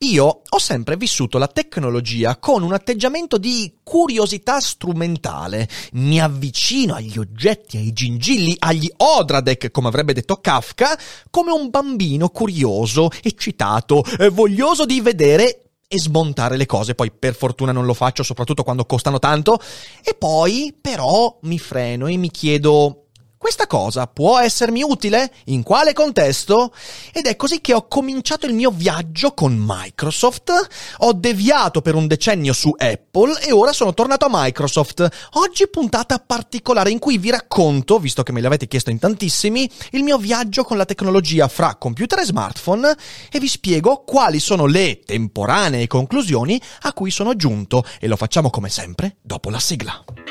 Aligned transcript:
Io 0.00 0.42
ho 0.46 0.58
sempre 0.58 0.98
vissuto 0.98 1.38
la 1.38 1.46
tecnologia 1.46 2.36
con 2.36 2.62
un 2.62 2.74
atteggiamento 2.74 3.38
di 3.38 3.78
curiosità 3.82 4.60
strumentale. 4.60 5.66
Mi 5.92 6.20
avvicino 6.20 6.94
agli 6.94 7.16
oggetti, 7.18 7.78
ai 7.78 7.94
gingilli, 7.94 8.54
agli 8.58 8.92
Odradek, 8.94 9.70
come 9.70 9.88
avrebbe 9.88 10.12
detto 10.12 10.36
Kafka, 10.36 10.98
come 11.30 11.52
un 11.52 11.70
bambino 11.70 12.28
curioso, 12.28 13.08
eccitato, 13.22 14.04
eh, 14.18 14.28
voglioso 14.28 14.84
di 14.84 15.00
vedere 15.00 15.62
e 15.88 15.98
smontare 15.98 16.56
le 16.56 16.66
cose, 16.66 16.94
poi 16.94 17.10
per 17.10 17.34
fortuna 17.34 17.72
non 17.72 17.86
lo 17.86 17.94
faccio, 17.94 18.22
soprattutto 18.22 18.64
quando 18.64 18.84
costano 18.84 19.18
tanto, 19.18 19.58
e 20.04 20.14
poi 20.14 20.76
però 20.78 21.38
mi 21.42 21.58
freno 21.58 22.06
e 22.06 22.16
mi 22.18 22.30
chiedo 22.30 23.05
questa 23.46 23.68
cosa 23.68 24.08
può 24.08 24.40
essermi 24.40 24.82
utile? 24.82 25.32
In 25.44 25.62
quale 25.62 25.92
contesto? 25.92 26.74
Ed 27.12 27.26
è 27.26 27.36
così 27.36 27.60
che 27.60 27.74
ho 27.74 27.86
cominciato 27.86 28.44
il 28.44 28.54
mio 28.54 28.72
viaggio 28.72 29.34
con 29.34 29.54
Microsoft, 29.56 30.50
ho 30.98 31.12
deviato 31.12 31.80
per 31.80 31.94
un 31.94 32.08
decennio 32.08 32.52
su 32.52 32.74
Apple 32.76 33.40
e 33.40 33.52
ora 33.52 33.72
sono 33.72 33.94
tornato 33.94 34.24
a 34.24 34.30
Microsoft. 34.32 35.08
Oggi 35.34 35.68
puntata 35.68 36.18
particolare 36.18 36.90
in 36.90 36.98
cui 36.98 37.18
vi 37.18 37.30
racconto, 37.30 38.00
visto 38.00 38.24
che 38.24 38.32
me 38.32 38.40
l'avete 38.40 38.66
chiesto 38.66 38.90
in 38.90 38.98
tantissimi, 38.98 39.70
il 39.92 40.02
mio 40.02 40.18
viaggio 40.18 40.64
con 40.64 40.76
la 40.76 40.84
tecnologia 40.84 41.46
fra 41.46 41.76
computer 41.76 42.18
e 42.18 42.24
smartphone 42.24 42.96
e 43.30 43.38
vi 43.38 43.46
spiego 43.46 44.02
quali 44.04 44.40
sono 44.40 44.66
le 44.66 45.02
temporanee 45.04 45.86
conclusioni 45.86 46.60
a 46.80 46.92
cui 46.92 47.12
sono 47.12 47.36
giunto 47.36 47.84
e 48.00 48.08
lo 48.08 48.16
facciamo 48.16 48.50
come 48.50 48.70
sempre 48.70 49.18
dopo 49.22 49.50
la 49.50 49.60
sigla. 49.60 50.25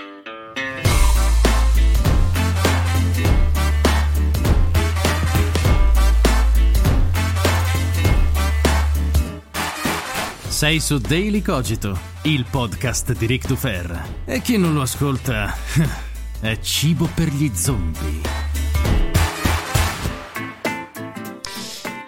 Sei 10.56 10.80
su 10.80 11.00
Daily 11.00 11.42
Cogito, 11.42 12.00
il 12.22 12.45
podcast 12.50 13.11
di 13.11 13.25
Rick 13.25 13.45
Dufer. 13.45 14.22
E 14.23 14.39
chi 14.39 14.58
non 14.58 14.73
lo 14.73 14.84
ascolta 14.84 15.53
è 16.39 16.58
cibo 16.61 17.09
per 17.14 17.28
gli 17.28 17.52
zombie. 17.53 18.22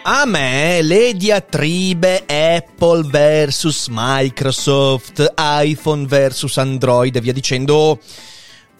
A 0.04 0.24
me 0.24 0.80
le 0.80 1.12
diatribe 1.12 2.24
Apple 2.26 3.06
versus 3.10 3.88
Microsoft, 3.90 5.34
iPhone 5.36 6.06
versus 6.06 6.56
Android 6.56 7.16
e 7.16 7.20
via 7.20 7.34
dicendo 7.34 8.00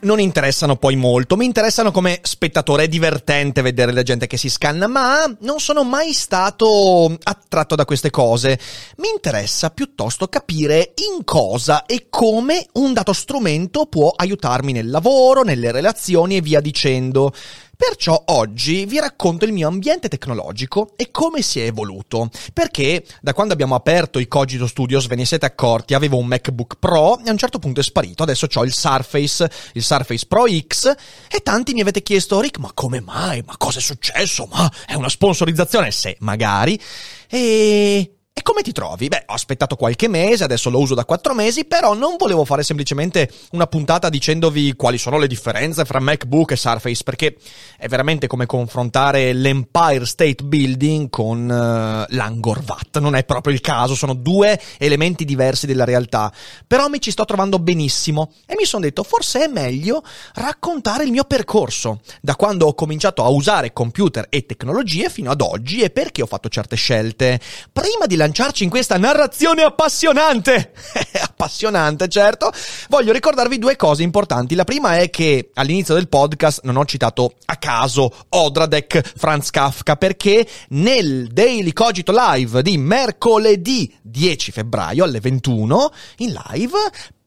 non 0.00 0.20
interessano 0.20 0.76
poi 0.76 0.96
molto, 0.96 1.36
mi 1.36 1.44
interessano 1.44 1.90
come 1.90 2.20
spettatore, 2.22 2.84
è 2.84 2.88
divertente 2.88 3.62
vedere 3.62 3.92
la 3.92 4.02
gente 4.02 4.26
che 4.26 4.36
si 4.36 4.48
scanna, 4.48 4.86
ma 4.86 5.24
non 5.40 5.58
sono 5.58 5.82
mai 5.82 6.12
stato 6.12 7.16
attratto 7.22 7.74
da 7.74 7.84
queste 7.84 8.10
cose. 8.10 8.58
Mi 8.98 9.08
interessa 9.08 9.70
piuttosto 9.70 10.28
capire 10.28 10.92
in 11.16 11.24
cosa 11.24 11.86
e 11.86 12.06
come 12.10 12.66
un 12.74 12.92
dato 12.92 13.12
strumento 13.12 13.86
può 13.86 14.12
aiutarmi 14.14 14.72
nel 14.72 14.90
lavoro, 14.90 15.42
nelle 15.42 15.72
relazioni 15.72 16.36
e 16.36 16.40
via 16.40 16.60
dicendo. 16.60 17.32
Perciò 17.80 18.20
oggi 18.26 18.86
vi 18.86 18.98
racconto 18.98 19.44
il 19.44 19.52
mio 19.52 19.68
ambiente 19.68 20.08
tecnologico 20.08 20.94
e 20.96 21.12
come 21.12 21.42
si 21.42 21.60
è 21.60 21.66
evoluto. 21.66 22.28
Perché 22.52 23.06
da 23.20 23.32
quando 23.32 23.52
abbiamo 23.52 23.76
aperto 23.76 24.18
i 24.18 24.26
Cogito 24.26 24.66
Studios, 24.66 25.06
ve 25.06 25.14
ne 25.14 25.24
siete 25.24 25.46
accorti, 25.46 25.94
avevo 25.94 26.18
un 26.18 26.26
MacBook 26.26 26.74
Pro 26.80 27.20
e 27.20 27.28
a 27.28 27.30
un 27.30 27.38
certo 27.38 27.60
punto 27.60 27.78
è 27.78 27.84
sparito. 27.84 28.24
Adesso 28.24 28.48
ho 28.52 28.64
il 28.64 28.72
Surface, 28.72 29.48
il 29.74 29.84
Surface 29.84 30.26
Pro 30.26 30.46
X 30.48 30.92
e 31.30 31.38
tanti 31.40 31.72
mi 31.72 31.80
avete 31.80 32.02
chiesto, 32.02 32.40
Rick, 32.40 32.58
ma 32.58 32.72
come 32.74 33.00
mai? 33.00 33.44
Ma 33.46 33.56
cosa 33.56 33.78
è 33.78 33.82
successo? 33.82 34.48
Ma 34.50 34.68
è 34.84 34.94
una 34.94 35.08
sponsorizzazione? 35.08 35.92
Se, 35.92 36.16
magari. 36.18 36.76
E 37.28 38.17
e 38.38 38.42
come 38.42 38.62
ti 38.62 38.70
trovi? 38.70 39.08
Beh, 39.08 39.24
ho 39.26 39.32
aspettato 39.32 39.74
qualche 39.74 40.06
mese, 40.06 40.44
adesso 40.44 40.70
lo 40.70 40.78
uso 40.78 40.94
da 40.94 41.04
quattro 41.04 41.34
mesi, 41.34 41.64
però 41.64 41.94
non 41.94 42.14
volevo 42.16 42.44
fare 42.44 42.62
semplicemente 42.62 43.28
una 43.50 43.66
puntata 43.66 44.08
dicendovi 44.08 44.76
quali 44.76 44.96
sono 44.96 45.18
le 45.18 45.26
differenze 45.26 45.84
fra 45.84 45.98
MacBook 45.98 46.52
e 46.52 46.56
Surface, 46.56 47.02
perché 47.02 47.36
è 47.76 47.88
veramente 47.88 48.28
come 48.28 48.46
confrontare 48.46 49.32
l'Empire 49.32 50.06
State 50.06 50.44
Building 50.44 51.10
con 51.10 51.46
uh, 51.46 52.14
l'Angor 52.14 52.62
Wat. 52.64 52.98
Non 53.00 53.16
è 53.16 53.24
proprio 53.24 53.52
il 53.52 53.60
caso, 53.60 53.96
sono 53.96 54.14
due 54.14 54.60
elementi 54.78 55.24
diversi 55.24 55.66
della 55.66 55.84
realtà. 55.84 56.32
Però 56.64 56.86
mi 56.86 57.00
ci 57.00 57.10
sto 57.10 57.24
trovando 57.24 57.58
benissimo 57.58 58.30
e 58.46 58.54
mi 58.56 58.66
sono 58.66 58.84
detto 58.84 59.02
forse 59.02 59.46
è 59.46 59.48
meglio 59.48 60.04
raccontare 60.34 61.02
il 61.02 61.10
mio 61.10 61.24
percorso, 61.24 62.02
da 62.20 62.36
quando 62.36 62.68
ho 62.68 62.74
cominciato 62.74 63.24
a 63.24 63.28
usare 63.30 63.72
computer 63.72 64.26
e 64.28 64.46
tecnologie 64.46 65.10
fino 65.10 65.32
ad 65.32 65.40
oggi 65.40 65.80
e 65.80 65.90
perché 65.90 66.22
ho 66.22 66.26
fatto 66.26 66.48
certe 66.48 66.76
scelte. 66.76 67.40
Prima 67.72 68.06
di 68.06 68.14
lanciare 68.14 68.26
lanciarci 68.28 68.64
in 68.64 68.70
questa 68.70 68.98
narrazione 68.98 69.62
appassionante. 69.62 70.72
appassionante, 71.20 72.08
certo. 72.08 72.52
Voglio 72.88 73.12
ricordarvi 73.12 73.58
due 73.58 73.76
cose 73.76 74.02
importanti. 74.02 74.54
La 74.54 74.64
prima 74.64 74.98
è 74.98 75.08
che 75.08 75.50
all'inizio 75.54 75.94
del 75.94 76.08
podcast 76.08 76.60
non 76.64 76.76
ho 76.76 76.84
citato 76.84 77.34
a 77.46 77.56
caso 77.56 78.12
Odradek 78.28 79.14
Franz 79.16 79.50
Kafka 79.50 79.96
perché 79.96 80.46
nel 80.70 81.28
Daily 81.28 81.72
Cogito 81.72 82.12
Live 82.14 82.60
di 82.62 82.76
mercoledì 82.76 83.92
10 84.02 84.52
febbraio 84.52 85.04
alle 85.04 85.20
21 85.20 85.92
in 86.18 86.38
live 86.50 86.76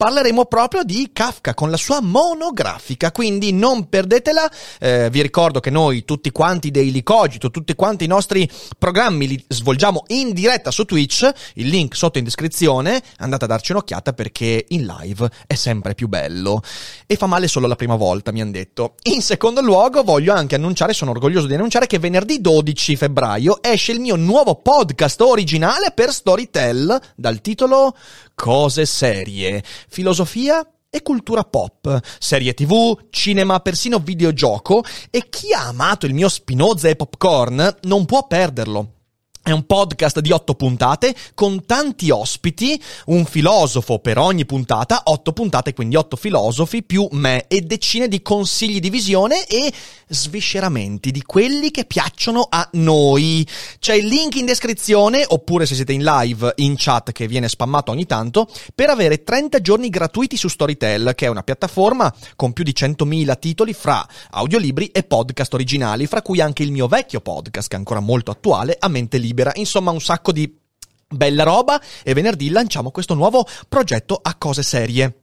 parleremo 0.02 0.46
proprio 0.46 0.82
di 0.82 1.10
Kafka 1.12 1.54
con 1.54 1.70
la 1.70 1.76
sua 1.76 2.00
monografica, 2.00 3.12
quindi 3.12 3.52
non 3.52 3.88
perdetela. 3.88 4.50
Eh, 4.80 5.08
vi 5.10 5.22
ricordo 5.22 5.60
che 5.60 5.70
noi 5.70 6.04
tutti 6.04 6.32
quanti 6.32 6.72
Daily 6.72 7.04
Cogito, 7.04 7.52
tutti 7.52 7.76
quanti 7.76 8.02
i 8.02 8.08
nostri 8.08 8.50
programmi 8.76 9.28
li 9.28 9.44
svolgiamo 9.46 10.02
in 10.08 10.32
diretta 10.32 10.72
su 10.72 10.84
Twitch, 10.92 11.32
il 11.54 11.68
link 11.68 11.96
sotto 11.96 12.18
in 12.18 12.24
descrizione, 12.24 13.02
andate 13.16 13.44
a 13.44 13.48
darci 13.48 13.72
un'occhiata 13.72 14.12
perché 14.12 14.66
in 14.68 14.84
live 14.84 15.26
è 15.46 15.54
sempre 15.54 15.94
più 15.94 16.06
bello. 16.06 16.60
E 17.06 17.16
fa 17.16 17.24
male 17.24 17.48
solo 17.48 17.66
la 17.66 17.76
prima 17.76 17.94
volta, 17.94 18.30
mi 18.30 18.42
hanno 18.42 18.50
detto. 18.50 18.96
In 19.04 19.22
secondo 19.22 19.62
luogo 19.62 20.02
voglio 20.02 20.34
anche 20.34 20.56
annunciare, 20.56 20.92
sono 20.92 21.12
orgoglioso 21.12 21.46
di 21.46 21.54
annunciare 21.54 21.86
che 21.86 21.98
venerdì 21.98 22.42
12 22.42 22.96
febbraio 22.96 23.62
esce 23.62 23.92
il 23.92 24.00
mio 24.00 24.16
nuovo 24.16 24.56
podcast 24.56 25.22
originale 25.22 25.92
per 25.92 26.12
Storytel 26.12 27.00
dal 27.16 27.40
titolo 27.40 27.96
Cose 28.34 28.84
serie 28.84 29.64
filosofia 29.88 30.62
e 30.90 31.00
cultura 31.00 31.42
pop, 31.42 32.00
serie 32.18 32.52
tv, 32.52 33.06
cinema, 33.08 33.60
persino 33.60 33.98
videogioco 33.98 34.84
e 35.08 35.30
chi 35.30 35.54
ha 35.54 35.68
amato 35.68 36.04
il 36.04 36.12
mio 36.12 36.28
Spinoza 36.28 36.88
e 36.88 36.96
Popcorn 36.96 37.78
non 37.84 38.04
può 38.04 38.26
perderlo. 38.26 38.96
È 39.44 39.50
un 39.50 39.66
podcast 39.66 40.20
di 40.20 40.30
otto 40.30 40.54
puntate 40.54 41.12
con 41.34 41.66
tanti 41.66 42.10
ospiti, 42.10 42.80
un 43.06 43.24
filosofo 43.24 43.98
per 43.98 44.16
ogni 44.16 44.46
puntata, 44.46 45.00
otto 45.06 45.32
puntate, 45.32 45.74
quindi 45.74 45.96
otto 45.96 46.14
filosofi 46.14 46.84
più 46.84 47.08
me 47.10 47.48
e 47.48 47.62
decine 47.62 48.06
di 48.06 48.22
consigli 48.22 48.78
di 48.78 48.88
visione 48.88 49.44
e 49.46 49.72
svisceramenti 50.06 51.10
di 51.10 51.24
quelli 51.24 51.72
che 51.72 51.86
piacciono 51.86 52.46
a 52.48 52.68
noi. 52.74 53.44
C'è 53.80 53.94
il 53.94 54.06
link 54.06 54.36
in 54.36 54.46
descrizione, 54.46 55.24
oppure 55.26 55.66
se 55.66 55.74
siete 55.74 55.92
in 55.92 56.04
live 56.04 56.52
in 56.58 56.74
chat 56.76 57.10
che 57.10 57.26
viene 57.26 57.48
spammato 57.48 57.90
ogni 57.90 58.06
tanto, 58.06 58.48
per 58.76 58.90
avere 58.90 59.24
30 59.24 59.60
giorni 59.60 59.88
gratuiti 59.88 60.36
su 60.36 60.46
Storytel, 60.46 61.16
che 61.16 61.26
è 61.26 61.28
una 61.28 61.42
piattaforma 61.42 62.14
con 62.36 62.52
più 62.52 62.62
di 62.62 62.74
100.000 62.78 63.38
titoli 63.40 63.72
fra 63.72 64.06
audiolibri 64.30 64.86
e 64.86 65.02
podcast 65.02 65.52
originali, 65.54 66.06
fra 66.06 66.22
cui 66.22 66.40
anche 66.40 66.62
il 66.62 66.70
mio 66.70 66.86
vecchio 66.86 67.20
podcast, 67.20 67.66
che 67.66 67.74
è 67.74 67.78
ancora 67.78 67.98
molto 67.98 68.30
attuale, 68.30 68.76
a 68.78 68.86
mente 68.86 69.18
libera 69.18 69.30
libera, 69.32 69.52
insomma 69.54 69.90
un 69.90 70.00
sacco 70.00 70.30
di 70.30 70.60
bella 71.08 71.42
roba 71.42 71.80
e 72.02 72.14
venerdì 72.14 72.50
lanciamo 72.50 72.90
questo 72.90 73.14
nuovo 73.14 73.46
progetto 73.68 74.18
a 74.22 74.34
cose 74.36 74.62
serie. 74.62 75.16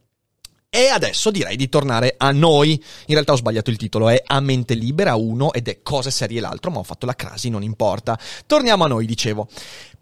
E 0.72 0.86
adesso 0.86 1.32
direi 1.32 1.56
di 1.56 1.68
tornare 1.68 2.14
a 2.16 2.30
noi. 2.30 2.72
In 2.72 3.14
realtà 3.14 3.32
ho 3.32 3.36
sbagliato 3.36 3.70
il 3.70 3.76
titolo, 3.76 4.08
è 4.08 4.22
A 4.24 4.38
mente 4.38 4.74
libera 4.74 5.16
uno 5.16 5.52
ed 5.52 5.66
è 5.66 5.82
cose 5.82 6.12
serie 6.12 6.40
l'altro, 6.40 6.70
ma 6.70 6.78
ho 6.78 6.84
fatto 6.84 7.06
la 7.06 7.16
crasi, 7.16 7.48
non 7.48 7.64
importa. 7.64 8.16
Torniamo 8.46 8.84
a 8.84 8.88
noi, 8.88 9.04
dicevo. 9.04 9.48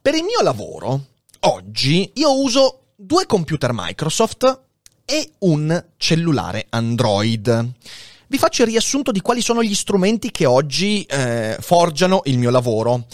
Per 0.01 0.15
il 0.15 0.25
mio 0.25 0.43
lavoro, 0.43 1.05
oggi, 1.41 2.11
io 2.17 2.39
uso 2.39 2.89
due 2.97 3.25
computer 3.25 3.71
Microsoft 3.73 4.61
e 5.07 5.31
un 5.39 5.87
cellulare 5.97 6.67
Android. 6.69 7.73
Vi 8.27 8.37
faccio 8.37 8.61
il 8.61 8.69
riassunto 8.69 9.11
di 9.11 9.23
quali 9.23 9.41
sono 9.41 9.63
gli 9.63 9.75
strumenti 9.75 10.31
che 10.31 10.45
oggi 10.45 11.03
eh, 11.05 11.57
forgiano 11.61 12.21
il 12.25 12.37
mio 12.37 12.51
lavoro. 12.51 13.07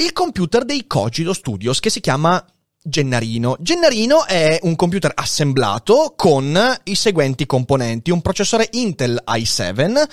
Il 0.00 0.12
computer 0.12 0.64
dei 0.64 0.86
Cogito 0.86 1.32
Studios 1.32 1.80
che 1.80 1.90
si 1.90 1.98
chiama 1.98 2.44
Gennarino. 2.80 3.56
Gennarino 3.58 4.24
è 4.24 4.60
un 4.62 4.76
computer 4.76 5.10
assemblato 5.12 6.14
con 6.16 6.56
i 6.84 6.94
seguenti 6.94 7.44
componenti: 7.44 8.12
un 8.12 8.22
processore 8.22 8.68
Intel 8.72 9.20
i7, 9.26 10.04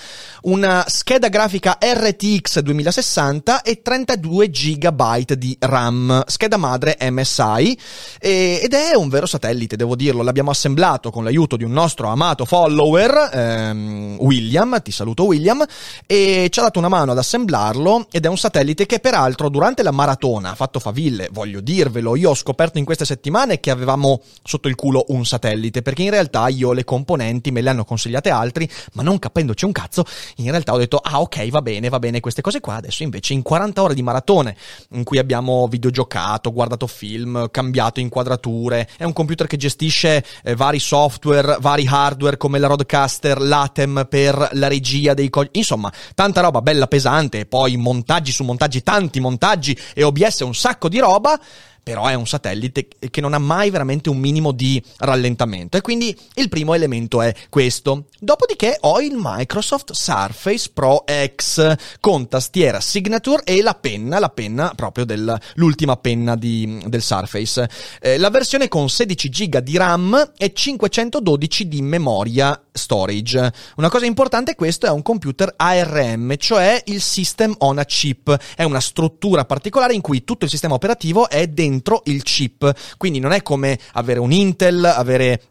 una 0.42 0.84
scheda 0.88 1.28
grafica 1.28 1.78
RTX 1.80 2.58
2060 2.58 3.62
e 3.62 3.82
32 3.82 4.50
GB 4.50 5.32
di 5.34 5.56
RAM, 5.60 6.24
scheda 6.26 6.56
madre 6.56 6.98
MSI 7.08 7.78
ed 8.18 8.74
è 8.74 8.96
un 8.96 9.08
vero 9.10 9.26
satellite, 9.26 9.76
devo 9.76 9.94
dirlo. 9.94 10.24
L'abbiamo 10.24 10.50
assemblato 10.50 11.12
con 11.12 11.22
l'aiuto 11.22 11.56
di 11.56 11.62
un 11.62 11.72
nostro 11.72 12.08
amato 12.08 12.44
follower, 12.44 13.30
ehm, 13.32 14.16
William, 14.18 14.82
ti 14.82 14.90
saluto 14.90 15.24
William, 15.24 15.64
e 16.04 16.48
ci 16.50 16.58
ha 16.58 16.64
dato 16.64 16.80
una 16.80 16.88
mano 16.88 17.12
ad 17.12 17.18
assemblarlo 17.18 18.08
ed 18.10 18.24
è 18.24 18.28
un 18.28 18.36
satellite 18.36 18.86
che 18.86 18.98
peraltro 18.98 19.48
durante 19.48 19.84
la 19.84 19.92
maratona 19.92 20.50
ha 20.50 20.54
fatto 20.56 20.80
faville, 20.80 21.28
voglio 21.30 21.60
dirvelo, 21.60 22.16
io 22.16 22.30
ho 22.30 22.34
scoperto 22.34 22.54
scoperto 22.56 22.78
in 22.78 22.86
queste 22.86 23.04
settimane 23.04 23.60
che 23.60 23.70
avevamo 23.70 24.22
sotto 24.42 24.68
il 24.68 24.76
culo 24.76 25.04
un 25.08 25.26
satellite, 25.26 25.82
perché 25.82 26.04
in 26.04 26.10
realtà 26.10 26.48
io 26.48 26.72
le 26.72 26.84
componenti 26.84 27.50
me 27.50 27.60
le 27.60 27.68
hanno 27.68 27.84
consigliate 27.84 28.30
altri, 28.30 28.68
ma 28.94 29.02
non 29.02 29.18
capendoci 29.18 29.66
un 29.66 29.72
cazzo, 29.72 30.04
in 30.36 30.50
realtà 30.50 30.72
ho 30.72 30.78
detto, 30.78 30.96
ah 30.96 31.20
ok, 31.20 31.50
va 31.50 31.60
bene, 31.60 31.90
va 31.90 31.98
bene 31.98 32.20
queste 32.20 32.40
cose 32.40 32.60
qua, 32.60 32.76
adesso 32.76 33.02
invece 33.02 33.34
in 33.34 33.42
40 33.42 33.82
ore 33.82 33.94
di 33.94 34.02
maratone, 34.02 34.56
in 34.92 35.04
cui 35.04 35.18
abbiamo 35.18 35.68
videogiocato, 35.68 36.50
guardato 36.50 36.86
film, 36.86 37.50
cambiato 37.50 38.00
inquadrature, 38.00 38.88
è 38.96 39.04
un 39.04 39.12
computer 39.12 39.46
che 39.46 39.58
gestisce 39.58 40.24
eh, 40.42 40.54
vari 40.54 40.78
software, 40.78 41.58
vari 41.60 41.86
hardware 41.86 42.38
come 42.38 42.58
la 42.58 42.68
Roadcaster, 42.68 43.38
l'Atem 43.38 44.06
per 44.08 44.48
la 44.52 44.68
regia 44.68 45.12
dei 45.12 45.28
codici, 45.28 45.58
insomma, 45.58 45.92
tanta 46.14 46.40
roba 46.40 46.62
bella 46.62 46.86
pesante, 46.86 47.44
poi 47.44 47.76
montaggi 47.76 48.32
su 48.32 48.44
montaggi, 48.44 48.82
tanti 48.82 49.20
montaggi 49.20 49.78
e 49.92 50.02
OBS 50.02 50.40
un 50.40 50.54
sacco 50.54 50.88
di 50.88 50.98
roba, 50.98 51.38
però 51.86 52.06
è 52.06 52.14
un 52.14 52.26
satellite 52.26 52.88
che 52.98 53.20
non 53.20 53.32
ha 53.32 53.38
mai 53.38 53.70
veramente 53.70 54.10
un 54.10 54.18
minimo 54.18 54.50
di 54.50 54.82
rallentamento 54.96 55.76
e 55.76 55.82
quindi 55.82 56.18
il 56.34 56.48
primo 56.48 56.74
elemento 56.74 57.22
è 57.22 57.32
questo. 57.48 58.06
Dopodiché 58.18 58.76
ho 58.80 59.00
il 59.00 59.14
Microsoft 59.16 59.92
Surface 59.92 60.70
Pro 60.74 61.04
X 61.36 61.76
con 62.00 62.26
tastiera 62.26 62.80
Signature 62.80 63.44
e 63.44 63.62
la 63.62 63.74
penna, 63.74 64.18
la 64.18 64.30
penna 64.30 64.72
proprio 64.74 65.04
dell'ultima 65.04 65.96
penna 65.96 66.34
di, 66.34 66.82
del 66.88 67.02
Surface. 67.02 67.68
Eh, 68.00 68.18
la 68.18 68.30
versione 68.30 68.66
con 68.66 68.88
16 68.88 69.28
GB 69.28 69.58
di 69.58 69.76
RAM 69.76 70.32
e 70.36 70.52
512 70.52 71.68
di 71.68 71.82
memoria 71.82 72.60
storage. 72.72 73.52
Una 73.76 73.88
cosa 73.88 74.06
importante 74.06 74.50
è 74.50 74.54
questo 74.56 74.86
è 74.86 74.90
un 74.90 75.02
computer 75.02 75.54
ARM, 75.54 76.34
cioè 76.36 76.82
il 76.86 77.00
System 77.00 77.54
on 77.58 77.78
a 77.78 77.84
Chip. 77.84 78.36
È 78.56 78.64
una 78.64 78.80
struttura 78.80 79.44
particolare 79.44 79.94
in 79.94 80.00
cui 80.00 80.24
tutto 80.24 80.46
il 80.46 80.50
sistema 80.50 80.74
operativo 80.74 81.28
è 81.28 81.46
dentro 81.46 81.74
il 82.04 82.22
chip. 82.22 82.96
Quindi 82.96 83.18
non 83.18 83.32
è 83.32 83.42
come 83.42 83.78
avere 83.92 84.20
un 84.20 84.32
Intel, 84.32 84.84
avere 84.84 85.42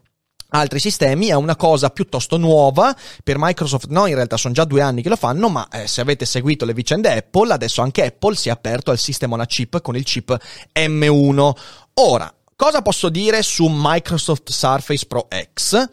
altri 0.50 0.78
sistemi, 0.78 1.26
è 1.26 1.34
una 1.34 1.56
cosa 1.56 1.90
piuttosto 1.90 2.36
nuova 2.36 2.96
per 3.22 3.36
Microsoft, 3.38 3.88
no 3.88 4.06
in 4.06 4.14
realtà 4.14 4.36
sono 4.36 4.54
già 4.54 4.64
due 4.64 4.80
anni 4.80 5.02
che 5.02 5.08
lo 5.08 5.16
fanno, 5.16 5.48
ma 5.48 5.68
eh, 5.68 5.86
se 5.88 6.00
avete 6.00 6.24
seguito 6.24 6.64
le 6.64 6.72
vicende 6.72 7.12
Apple, 7.12 7.52
adesso 7.52 7.82
anche 7.82 8.04
Apple 8.04 8.36
si 8.36 8.48
è 8.48 8.52
aperto 8.52 8.90
al 8.90 8.98
sistema 8.98 9.36
on 9.36 9.44
chip 9.46 9.80
con 9.80 9.96
il 9.96 10.04
chip 10.04 10.36
M1. 10.72 11.52
Ora, 11.94 12.32
cosa 12.54 12.80
posso 12.80 13.08
dire 13.08 13.42
su 13.42 13.66
Microsoft 13.68 14.50
Surface 14.50 15.06
Pro 15.06 15.26
X? 15.52 15.88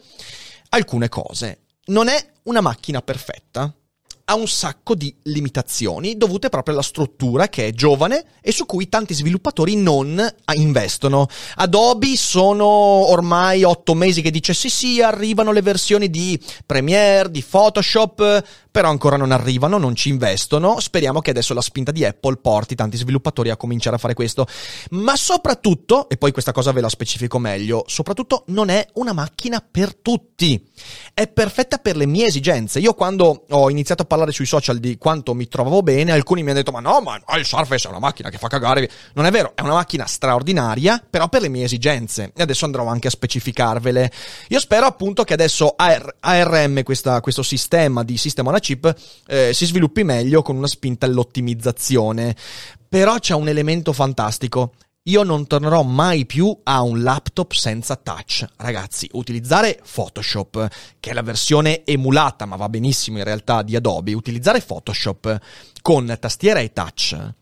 alcune 0.74 1.08
cose. 1.08 1.60
Non 1.86 2.08
è 2.08 2.26
una 2.44 2.60
macchina 2.60 3.00
perfetta. 3.00 3.72
Ha 4.26 4.34
un 4.36 4.48
sacco 4.48 4.94
di 4.94 5.14
limitazioni 5.24 6.16
dovute 6.16 6.48
proprio 6.48 6.72
alla 6.72 6.82
struttura 6.82 7.48
che 7.48 7.66
è 7.66 7.72
giovane 7.72 8.24
e 8.40 8.52
su 8.52 8.64
cui 8.64 8.88
tanti 8.88 9.12
sviluppatori 9.12 9.76
non 9.76 10.26
investono. 10.54 11.26
Adobe 11.56 12.16
sono 12.16 12.64
ormai 12.64 13.64
otto 13.64 13.92
mesi 13.92 14.22
che 14.22 14.30
dice 14.30 14.54
sì 14.54 14.70
sì, 14.70 15.02
arrivano 15.02 15.52
le 15.52 15.60
versioni 15.60 16.08
di 16.08 16.40
Premiere, 16.64 17.30
di 17.30 17.42
Photoshop, 17.42 18.42
però 18.74 18.90
ancora 18.90 19.16
non 19.16 19.30
arrivano, 19.30 19.78
non 19.78 19.94
ci 19.94 20.08
investono. 20.08 20.80
Speriamo 20.80 21.20
che 21.20 21.30
adesso 21.30 21.54
la 21.54 21.60
spinta 21.60 21.92
di 21.92 22.04
Apple 22.04 22.38
porti 22.38 22.74
tanti 22.74 22.96
sviluppatori 22.96 23.50
a 23.50 23.56
cominciare 23.56 23.94
a 23.94 24.00
fare 24.00 24.14
questo. 24.14 24.48
Ma 24.90 25.14
soprattutto, 25.14 26.08
e 26.08 26.16
poi 26.16 26.32
questa 26.32 26.50
cosa 26.50 26.72
ve 26.72 26.80
la 26.80 26.88
specifico 26.88 27.38
meglio, 27.38 27.84
soprattutto 27.86 28.42
non 28.48 28.70
è 28.70 28.84
una 28.94 29.12
macchina 29.12 29.64
per 29.64 29.94
tutti. 29.94 30.60
È 31.14 31.28
perfetta 31.28 31.78
per 31.78 31.94
le 31.94 32.06
mie 32.06 32.26
esigenze. 32.26 32.80
Io 32.80 32.94
quando 32.94 33.44
ho 33.48 33.70
iniziato 33.70 34.02
a 34.02 34.06
parlare 34.06 34.32
sui 34.32 34.44
social 34.44 34.78
di 34.78 34.98
quanto 34.98 35.34
mi 35.34 35.46
trovavo 35.46 35.80
bene, 35.84 36.10
alcuni 36.10 36.42
mi 36.42 36.48
hanno 36.48 36.58
detto 36.58 36.72
ma 36.72 36.80
no, 36.80 37.00
ma 37.00 37.22
il 37.38 37.44
Surface 37.44 37.86
è 37.86 37.90
una 37.90 38.00
macchina 38.00 38.28
che 38.28 38.38
fa 38.38 38.48
cagare. 38.48 38.90
Non 39.12 39.24
è 39.24 39.30
vero, 39.30 39.52
è 39.54 39.60
una 39.60 39.74
macchina 39.74 40.06
straordinaria, 40.06 41.00
però 41.08 41.28
per 41.28 41.42
le 41.42 41.48
mie 41.48 41.62
esigenze. 41.62 42.32
E 42.34 42.42
adesso 42.42 42.64
andrò 42.64 42.84
anche 42.86 43.06
a 43.06 43.10
specificarvele. 43.10 44.10
Io 44.48 44.58
spero 44.58 44.86
appunto 44.86 45.22
che 45.22 45.34
adesso 45.34 45.74
AR- 45.76 46.16
ARM, 46.18 46.82
questa, 46.82 47.20
questo 47.20 47.44
sistema 47.44 48.02
di 48.02 48.16
sistema 48.16 48.50
chip 48.64 48.94
eh, 49.26 49.52
si 49.52 49.66
sviluppi 49.66 50.02
meglio 50.02 50.42
con 50.42 50.56
una 50.56 50.66
spinta 50.66 51.06
all'ottimizzazione. 51.06 52.34
Però 52.88 53.18
c'è 53.18 53.34
un 53.34 53.48
elemento 53.48 53.92
fantastico. 53.92 54.72
Io 55.08 55.22
non 55.22 55.46
tornerò 55.46 55.82
mai 55.82 56.24
più 56.24 56.56
a 56.62 56.80
un 56.80 57.02
laptop 57.02 57.52
senza 57.52 57.94
touch. 57.96 58.46
Ragazzi, 58.56 59.06
utilizzare 59.12 59.78
Photoshop, 59.92 60.68
che 60.98 61.10
è 61.10 61.12
la 61.12 61.20
versione 61.20 61.84
emulata, 61.84 62.46
ma 62.46 62.56
va 62.56 62.70
benissimo 62.70 63.18
in 63.18 63.24
realtà 63.24 63.62
di 63.62 63.76
Adobe, 63.76 64.14
utilizzare 64.14 64.62
Photoshop 64.62 65.38
con 65.82 66.16
tastiera 66.18 66.60
e 66.60 66.72
touch 66.72 67.34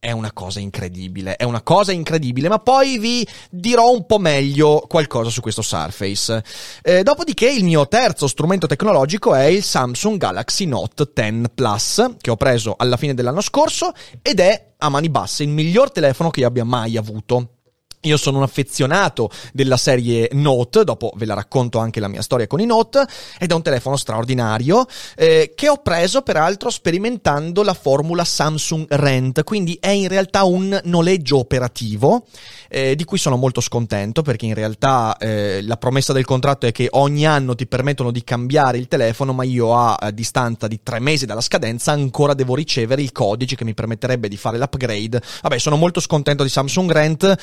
è 0.00 0.12
una 0.12 0.32
cosa 0.32 0.60
incredibile, 0.60 1.36
è 1.36 1.44
una 1.44 1.60
cosa 1.60 1.92
incredibile, 1.92 2.48
ma 2.48 2.58
poi 2.58 2.98
vi 2.98 3.26
dirò 3.50 3.92
un 3.92 4.06
po' 4.06 4.18
meglio 4.18 4.82
qualcosa 4.88 5.28
su 5.28 5.42
questo 5.42 5.60
Surface. 5.60 6.42
Eh, 6.82 7.02
dopodiché 7.02 7.50
il 7.50 7.64
mio 7.64 7.86
terzo 7.86 8.26
strumento 8.26 8.66
tecnologico 8.66 9.34
è 9.34 9.44
il 9.44 9.62
Samsung 9.62 10.16
Galaxy 10.16 10.64
Note 10.64 11.10
10 11.12 11.50
Plus, 11.54 12.14
che 12.18 12.30
ho 12.30 12.36
preso 12.36 12.74
alla 12.78 12.96
fine 12.96 13.12
dell'anno 13.12 13.42
scorso 13.42 13.92
ed 14.22 14.40
è 14.40 14.72
a 14.78 14.88
mani 14.88 15.10
basse 15.10 15.42
il 15.42 15.50
miglior 15.50 15.92
telefono 15.92 16.30
che 16.30 16.40
io 16.40 16.46
abbia 16.46 16.64
mai 16.64 16.96
avuto. 16.96 17.56
Io 18.04 18.16
sono 18.16 18.38
un 18.38 18.44
affezionato 18.44 19.30
della 19.52 19.76
serie 19.76 20.30
Note, 20.32 20.84
dopo 20.84 21.12
ve 21.16 21.26
la 21.26 21.34
racconto 21.34 21.78
anche 21.78 22.00
la 22.00 22.08
mia 22.08 22.22
storia 22.22 22.46
con 22.46 22.58
i 22.58 22.64
Note, 22.64 23.04
ed 23.38 23.50
è 23.50 23.54
un 23.54 23.60
telefono 23.60 23.96
straordinario 23.96 24.86
eh, 25.16 25.52
che 25.54 25.68
ho 25.68 25.82
preso 25.82 26.22
peraltro 26.22 26.70
sperimentando 26.70 27.62
la 27.62 27.74
formula 27.74 28.24
Samsung 28.24 28.86
Rent, 28.88 29.44
quindi 29.44 29.76
è 29.78 29.90
in 29.90 30.08
realtà 30.08 30.44
un 30.44 30.80
noleggio 30.84 31.36
operativo 31.36 32.24
eh, 32.70 32.96
di 32.96 33.04
cui 33.04 33.18
sono 33.18 33.36
molto 33.36 33.60
scontento 33.60 34.22
perché 34.22 34.46
in 34.46 34.54
realtà 34.54 35.18
eh, 35.18 35.60
la 35.62 35.76
promessa 35.76 36.14
del 36.14 36.24
contratto 36.24 36.66
è 36.66 36.72
che 36.72 36.88
ogni 36.92 37.26
anno 37.26 37.54
ti 37.54 37.66
permettono 37.66 38.10
di 38.10 38.24
cambiare 38.24 38.78
il 38.78 38.88
telefono, 38.88 39.34
ma 39.34 39.44
io 39.44 39.76
a, 39.76 39.96
a 39.96 40.10
distanza 40.10 40.68
di 40.68 40.80
tre 40.82 41.00
mesi 41.00 41.26
dalla 41.26 41.42
scadenza 41.42 41.92
ancora 41.92 42.32
devo 42.32 42.54
ricevere 42.54 43.02
il 43.02 43.12
codice 43.12 43.56
che 43.56 43.64
mi 43.64 43.74
permetterebbe 43.74 44.26
di 44.26 44.38
fare 44.38 44.56
l'upgrade. 44.56 45.20
Vabbè, 45.42 45.58
sono 45.58 45.76
molto 45.76 46.00
scontento 46.00 46.42
di 46.42 46.48
Samsung 46.48 46.90
Rent. 46.90 47.36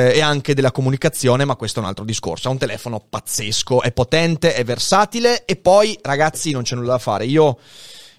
Eh, 0.00 0.16
e 0.16 0.20
anche 0.22 0.54
della 0.54 0.72
comunicazione, 0.72 1.44
ma 1.44 1.56
questo 1.56 1.78
è 1.78 1.82
un 1.82 1.88
altro 1.88 2.04
discorso. 2.04 2.48
È 2.48 2.50
un 2.50 2.56
telefono 2.56 3.04
pazzesco, 3.06 3.82
è 3.82 3.92
potente, 3.92 4.54
è 4.54 4.64
versatile 4.64 5.44
e 5.44 5.56
poi 5.56 5.98
ragazzi 6.00 6.52
non 6.52 6.62
c'è 6.62 6.74
nulla 6.74 6.92
da 6.92 6.98
fare. 6.98 7.26
Io, 7.26 7.58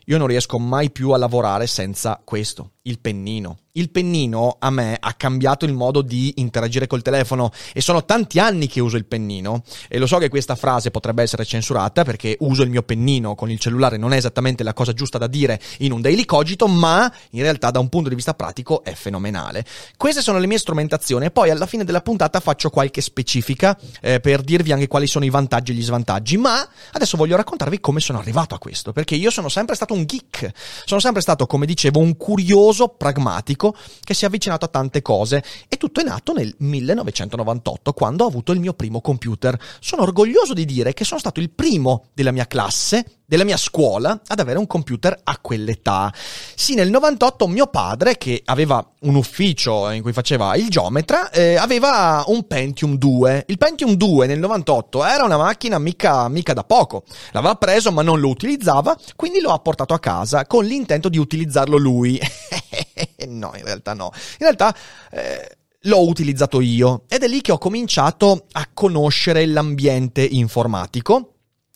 io 0.05 0.17
non 0.19 0.27
riesco 0.27 0.59
mai 0.59 0.91
più 0.91 1.09
a 1.09 1.17
lavorare 1.17 1.65
senza 1.65 2.21
questo, 2.23 2.73
il 2.83 2.99
pennino 2.99 3.57
il 3.73 3.89
pennino 3.89 4.57
a 4.59 4.69
me 4.69 4.97
ha 4.99 5.13
cambiato 5.13 5.63
il 5.65 5.73
modo 5.73 6.01
di 6.01 6.33
interagire 6.37 6.87
col 6.87 7.01
telefono 7.01 7.51
e 7.73 7.79
sono 7.79 8.03
tanti 8.03 8.39
anni 8.39 8.67
che 8.67 8.81
uso 8.81 8.97
il 8.97 9.05
pennino 9.05 9.63
e 9.87 9.97
lo 9.97 10.07
so 10.07 10.17
che 10.17 10.27
questa 10.27 10.55
frase 10.55 10.91
potrebbe 10.91 11.23
essere 11.23 11.45
censurata 11.45 12.03
perché 12.03 12.35
uso 12.39 12.63
il 12.63 12.69
mio 12.69 12.83
pennino 12.83 13.35
con 13.35 13.49
il 13.49 13.59
cellulare 13.59 13.95
non 13.97 14.11
è 14.11 14.17
esattamente 14.17 14.63
la 14.63 14.73
cosa 14.73 14.93
giusta 14.93 15.17
da 15.17 15.27
dire 15.27 15.59
in 15.79 15.93
un 15.93 16.01
daily 16.01 16.25
cogito 16.25 16.67
ma 16.67 17.11
in 17.31 17.41
realtà 17.43 17.71
da 17.71 17.79
un 17.79 17.87
punto 17.87 18.09
di 18.09 18.15
vista 18.15 18.33
pratico 18.33 18.83
è 18.83 18.93
fenomenale. 18.93 19.65
Queste 19.95 20.21
sono 20.21 20.39
le 20.39 20.47
mie 20.47 20.57
strumentazioni 20.57 21.25
e 21.27 21.31
poi 21.31 21.49
alla 21.49 21.65
fine 21.65 21.85
della 21.85 22.01
puntata 22.01 22.39
faccio 22.39 22.69
qualche 22.69 23.01
specifica 23.01 23.77
eh, 24.01 24.19
per 24.19 24.41
dirvi 24.41 24.73
anche 24.73 24.87
quali 24.87 25.07
sono 25.07 25.23
i 25.23 25.29
vantaggi 25.29 25.71
e 25.71 25.75
gli 25.75 25.83
svantaggi 25.83 26.35
ma 26.35 26.67
adesso 26.91 27.15
voglio 27.15 27.37
raccontarvi 27.37 27.79
come 27.79 28.01
sono 28.01 28.19
arrivato 28.19 28.53
a 28.53 28.59
questo 28.59 28.91
perché 28.91 29.15
io 29.15 29.29
sono 29.29 29.47
sempre 29.47 29.75
stato 29.75 29.93
un 29.93 30.03
geek, 30.03 30.51
sono 30.83 30.99
sempre 30.99 31.21
stato 31.21 31.45
come 31.45 31.65
dicevo 31.65 31.99
un 31.99 32.17
curioso 32.17 32.70
pragmatico 32.97 33.61
fisico 33.61 33.75
che 34.01 34.13
si 34.15 34.23
è 34.23 34.27
avvicinato 34.27 34.65
a 34.65 34.69
tante 34.69 35.01
cose 35.01 35.43
e 35.67 35.77
tutto 35.77 36.01
è 36.01 36.03
nato 36.03 36.33
nel 36.33 36.53
1998 36.57 37.93
quando 37.93 38.23
ho 38.23 38.27
avuto 38.27 38.51
il 38.51 38.59
mio 38.59 38.73
primo 38.73 38.99
computer. 39.01 39.57
Sono 39.79 40.01
orgoglioso 40.01 40.53
di 40.53 40.65
dire 40.65 40.93
che 40.93 41.05
sono 41.05 41.19
stato 41.19 41.39
il 41.39 41.51
primo 41.51 42.05
della 42.13 42.31
mia 42.31 42.47
classe 42.47 43.20
della 43.31 43.45
mia 43.45 43.55
scuola 43.55 44.19
ad 44.27 44.41
avere 44.41 44.59
un 44.59 44.67
computer 44.67 45.17
a 45.23 45.37
quell'età. 45.37 46.13
Sì, 46.53 46.75
nel 46.75 46.89
98 46.89 47.47
mio 47.47 47.67
padre, 47.67 48.17
che 48.17 48.41
aveva 48.43 48.85
un 49.03 49.15
ufficio 49.15 49.89
in 49.91 50.01
cui 50.01 50.11
faceva 50.11 50.53
il 50.57 50.67
geometra, 50.67 51.29
eh, 51.29 51.55
aveva 51.55 52.25
un 52.27 52.45
Pentium 52.45 52.97
2. 52.97 53.45
Il 53.47 53.57
Pentium 53.57 53.93
2 53.93 54.27
nel 54.27 54.37
98 54.37 55.05
era 55.05 55.23
una 55.23 55.37
macchina 55.37 55.79
mica, 55.79 56.27
mica 56.27 56.51
da 56.51 56.65
poco. 56.65 57.05
L'aveva 57.31 57.55
preso 57.55 57.93
ma 57.93 58.01
non 58.01 58.19
lo 58.19 58.27
utilizzava, 58.27 58.97
quindi 59.15 59.39
lo 59.39 59.51
ha 59.51 59.59
portato 59.59 59.93
a 59.93 59.99
casa 59.99 60.45
con 60.45 60.65
l'intento 60.65 61.07
di 61.07 61.17
utilizzarlo 61.17 61.77
lui. 61.77 62.19
no, 63.27 63.53
in 63.55 63.63
realtà 63.63 63.93
no. 63.93 64.11
In 64.13 64.39
realtà... 64.39 64.75
Eh, 65.09 65.55
l'ho 65.85 66.07
utilizzato 66.07 66.61
io 66.61 67.05
ed 67.07 67.23
è 67.23 67.27
lì 67.27 67.41
che 67.41 67.51
ho 67.51 67.57
cominciato 67.57 68.45
a 68.51 68.69
conoscere 68.71 69.47
l'ambiente 69.47 70.21
informatico 70.21 71.30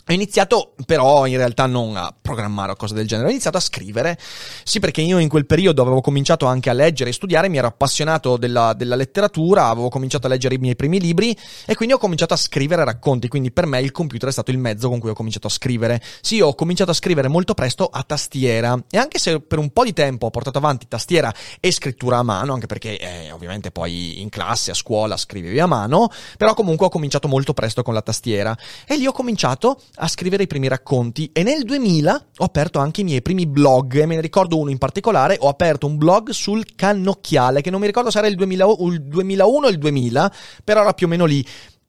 ho 0.07 0.13
iniziato 0.13 0.74
però 0.85 1.25
in 1.25 1.38
realtà 1.38 1.65
non 1.65 1.97
a 1.97 2.13
programmare 2.19 2.74
o 2.74 2.75
cose 2.75 2.93
del 2.93 3.07
genere, 3.07 3.29
ho 3.29 3.31
iniziato 3.31 3.57
a 3.57 3.59
scrivere. 3.59 4.17
Sì, 4.63 4.79
perché 4.79 5.01
io 5.01 5.17
in 5.17 5.29
quel 5.29 5.47
periodo 5.47 5.81
avevo 5.81 6.01
cominciato 6.01 6.45
anche 6.45 6.69
a 6.69 6.74
leggere 6.74 7.09
e 7.09 7.13
studiare, 7.13 7.50
mi 7.50 7.57
ero 7.57 7.67
appassionato 7.67 8.38
della, 8.38 8.74
della, 8.74 8.95
letteratura, 8.95 9.67
avevo 9.67 9.89
cominciato 9.89 10.27
a 10.27 10.29
leggere 10.29 10.55
i 10.55 10.57
miei 10.59 10.75
primi 10.75 11.00
libri 11.00 11.35
e 11.65 11.75
quindi 11.75 11.95
ho 11.95 11.97
cominciato 11.97 12.35
a 12.35 12.38
scrivere 12.38 12.83
racconti. 12.83 13.27
Quindi 13.27 13.51
per 13.51 13.65
me 13.65 13.79
il 13.81 13.91
computer 13.91 14.29
è 14.29 14.31
stato 14.31 14.51
il 14.51 14.59
mezzo 14.59 14.89
con 14.89 15.00
cui 15.00 15.09
ho 15.09 15.15
cominciato 15.15 15.47
a 15.47 15.50
scrivere. 15.50 16.00
Sì, 16.21 16.39
ho 16.39 16.53
cominciato 16.53 16.91
a 16.91 16.93
scrivere 16.93 17.27
molto 17.27 17.55
presto 17.55 17.88
a 17.88 18.03
tastiera 18.03 18.79
e 18.91 18.97
anche 19.00 19.17
se 19.17 19.41
per 19.41 19.57
un 19.57 19.71
po' 19.71 19.83
di 19.83 19.93
tempo 19.93 20.27
ho 20.27 20.29
portato 20.29 20.59
avanti 20.59 20.88
tastiera 20.88 21.33
e 21.59 21.71
scrittura 21.71 22.17
a 22.17 22.24
mano, 22.24 22.53
anche 22.53 22.67
perché 22.67 23.00
eh, 23.00 23.31
ovviamente 23.31 23.71
poi 23.71 24.21
in 24.21 24.29
classe, 24.29 24.69
a 24.69 24.75
scuola 24.75 25.17
scrivevi 25.17 25.59
a 25.59 25.65
mano, 25.65 26.12
però 26.38 26.53
comunque 26.53 26.85
ho 26.85 26.89
cominciato 26.89 27.27
molto 27.27 27.53
presto 27.53 27.81
con 27.81 27.95
la 27.95 28.01
tastiera 28.01 28.55
e 28.85 28.97
lì 28.97 29.07
ho 29.07 29.12
cominciato 29.12 29.79
a 29.95 30.07
scrivere 30.07 30.43
i 30.43 30.47
primi 30.47 30.67
racconti. 30.67 31.29
E 31.33 31.43
nel 31.43 31.63
2000 31.63 32.25
ho 32.37 32.43
aperto 32.43 32.79
anche 32.79 33.01
i 33.01 33.03
miei 33.03 33.21
primi 33.21 33.45
blog. 33.45 33.99
E 33.99 34.05
me 34.05 34.15
ne 34.15 34.21
ricordo 34.21 34.57
uno 34.57 34.69
in 34.69 34.77
particolare, 34.77 35.37
ho 35.39 35.47
aperto 35.47 35.87
un 35.87 35.97
blog 35.97 36.29
sul 36.29 36.65
cannocchiale 36.75 37.61
che 37.61 37.69
non 37.69 37.79
mi 37.79 37.85
ricordo 37.85 38.11
se 38.11 38.17
era 38.19 38.27
il, 38.27 38.35
2000, 38.35 38.65
il 38.91 39.01
2001 39.03 39.65
o 39.65 39.69
il 39.69 39.77
2000, 39.77 40.31
però 40.63 40.81
era 40.81 40.93
più 40.93 41.07
o 41.07 41.09
meno 41.09 41.25
lì. 41.25 41.45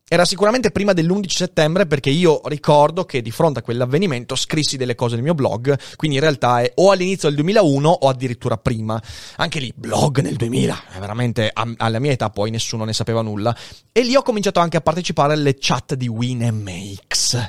Era 0.08 0.24
sicuramente 0.24 0.70
prima 0.70 0.92
dell'11 0.92 1.26
settembre 1.26 1.84
perché 1.86 2.10
io 2.10 2.40
ricordo 2.44 3.04
che 3.04 3.20
di 3.22 3.32
fronte 3.32 3.58
a 3.58 3.62
quell'avvenimento 3.62 4.36
scrissi 4.36 4.76
delle 4.76 4.94
cose 4.94 5.16
nel 5.16 5.24
mio 5.24 5.34
blog, 5.34 5.76
quindi 5.96 6.18
in 6.18 6.22
realtà 6.22 6.60
è 6.60 6.70
o 6.76 6.92
all'inizio 6.92 7.26
del 7.26 7.38
2001 7.38 7.90
o 7.90 8.08
addirittura 8.08 8.56
prima. 8.56 9.02
Anche 9.34 9.58
lì, 9.58 9.72
blog 9.74 10.20
nel 10.20 10.36
2000, 10.36 10.82
veramente 11.00 11.50
alla 11.52 11.98
mia 11.98 12.12
età 12.12 12.30
poi 12.30 12.52
nessuno 12.52 12.84
ne 12.84 12.92
sapeva 12.92 13.20
nulla. 13.20 13.52
E 13.90 14.04
lì 14.04 14.14
ho 14.14 14.22
cominciato 14.22 14.60
anche 14.60 14.76
a 14.76 14.80
partecipare 14.80 15.32
alle 15.32 15.56
chat 15.58 15.94
di 15.94 16.06
Winamax. 16.06 17.48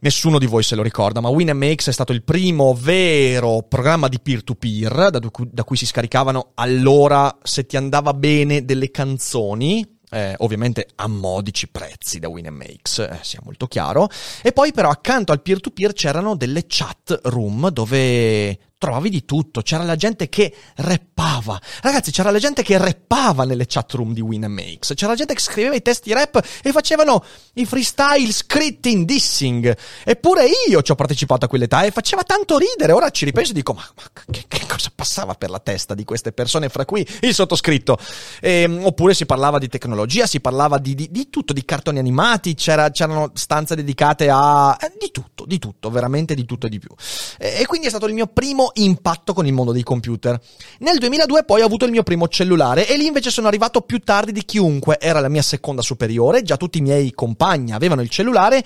Nessuno 0.00 0.38
di 0.38 0.44
voi 0.44 0.62
se 0.62 0.74
lo 0.74 0.82
ricorda, 0.82 1.22
ma 1.22 1.30
Winamax 1.30 1.88
è 1.88 1.92
stato 1.92 2.12
il 2.12 2.24
primo 2.24 2.74
vero 2.78 3.64
programma 3.66 4.08
di 4.08 4.20
peer-to-peer 4.20 5.08
da 5.08 5.64
cui 5.64 5.76
si 5.78 5.86
scaricavano 5.86 6.50
allora, 6.56 7.38
se 7.42 7.64
ti 7.64 7.78
andava 7.78 8.12
bene, 8.12 8.66
delle 8.66 8.90
canzoni 8.90 9.92
eh, 10.14 10.34
ovviamente 10.38 10.86
a 10.94 11.08
modici 11.08 11.68
prezzi 11.68 12.20
da 12.20 12.28
Winamax, 12.28 12.98
eh, 13.00 13.18
sia 13.22 13.40
molto 13.42 13.66
chiaro. 13.66 14.08
E 14.42 14.52
poi 14.52 14.72
però 14.72 14.88
accanto 14.88 15.32
al 15.32 15.42
peer-to-peer 15.42 15.92
c'erano 15.92 16.36
delle 16.36 16.64
chat 16.68 17.20
room 17.24 17.68
dove 17.70 18.58
trovavi 18.84 19.08
di 19.08 19.24
tutto, 19.24 19.62
c'era 19.62 19.82
la 19.82 19.96
gente 19.96 20.28
che 20.28 20.54
rappava. 20.76 21.58
Ragazzi, 21.80 22.10
c'era 22.10 22.30
la 22.30 22.38
gente 22.38 22.62
che 22.62 22.76
rappava 22.76 23.44
nelle 23.44 23.64
chat 23.66 23.90
room 23.94 24.12
di 24.12 24.20
Winamax, 24.20 24.92
c'era 24.92 25.12
la 25.12 25.16
gente 25.16 25.32
che 25.32 25.40
scriveva 25.40 25.74
i 25.74 25.80
testi 25.80 26.12
rap 26.12 26.38
e 26.62 26.70
facevano 26.70 27.24
i 27.54 27.64
freestyle 27.64 28.30
scritti 28.30 28.92
in 28.92 29.06
dissing. 29.06 29.74
Eppure 30.04 30.46
io 30.68 30.82
ci 30.82 30.92
ho 30.92 30.94
partecipato 30.96 31.46
a 31.46 31.48
quell'età 31.48 31.84
e 31.84 31.92
faceva 31.92 32.24
tanto 32.24 32.58
ridere. 32.58 32.92
Ora 32.92 33.08
ci 33.08 33.24
ripenso 33.24 33.52
e 33.52 33.54
dico, 33.54 33.72
ma, 33.72 33.88
ma 33.96 34.02
che, 34.30 34.44
che, 34.46 34.66
cosa 34.66 34.92
passava 34.94 35.32
per 35.32 35.48
la 35.48 35.60
testa 35.60 35.94
di 35.94 36.04
queste 36.04 36.32
persone, 36.32 36.68
fra 36.68 36.84
cui 36.84 37.06
il 37.22 37.32
sottoscritto? 37.32 37.96
E, 38.42 38.62
ehm, 38.64 38.84
oppure 38.84 39.14
si 39.14 39.24
parlava 39.24 39.58
di 39.58 39.68
tecnologia, 39.68 40.26
si 40.26 40.40
parlava 40.40 40.76
di, 40.76 40.94
di, 40.94 41.08
di 41.10 41.30
tutto, 41.30 41.54
di 41.54 41.64
cartoni 41.64 41.98
animati, 41.98 42.54
c'era, 42.54 42.90
c'erano 42.90 43.30
stanze 43.32 43.74
dedicate 43.74 44.28
a... 44.28 44.76
Eh, 44.78 44.92
di 45.00 45.10
tutto, 45.10 45.46
di 45.46 45.58
tutto, 45.58 45.88
veramente 45.88 46.34
di 46.34 46.44
tutto 46.44 46.66
e 46.66 46.68
di 46.68 46.78
più. 46.78 46.90
E, 47.38 47.60
e 47.60 47.66
quindi 47.66 47.86
è 47.86 47.90
stato 47.90 48.06
il 48.06 48.12
mio 48.12 48.26
primo 48.26 48.72
impatto 48.74 49.32
con 49.32 49.46
il 49.46 49.52
mondo 49.52 49.72
dei 49.72 49.82
computer. 49.82 50.40
Nel 50.78 50.98
2002 50.98 51.44
poi 51.44 51.62
ho 51.62 51.66
avuto 51.66 51.84
il 51.84 51.90
mio 51.90 52.02
primo 52.02 52.28
cellulare 52.28 52.88
e 52.88 52.96
lì 52.96 53.06
invece 53.06 53.30
sono 53.30 53.46
arrivato 53.46 53.82
più 53.82 53.98
tardi 54.00 54.32
di 54.32 54.44
chiunque, 54.44 54.98
era 55.00 55.20
la 55.20 55.28
mia 55.28 55.42
seconda 55.42 55.82
superiore, 55.82 56.42
già 56.42 56.56
tutti 56.56 56.78
i 56.78 56.82
miei 56.82 57.12
compagni 57.12 57.72
avevano 57.72 58.02
il 58.02 58.08
cellulare, 58.08 58.64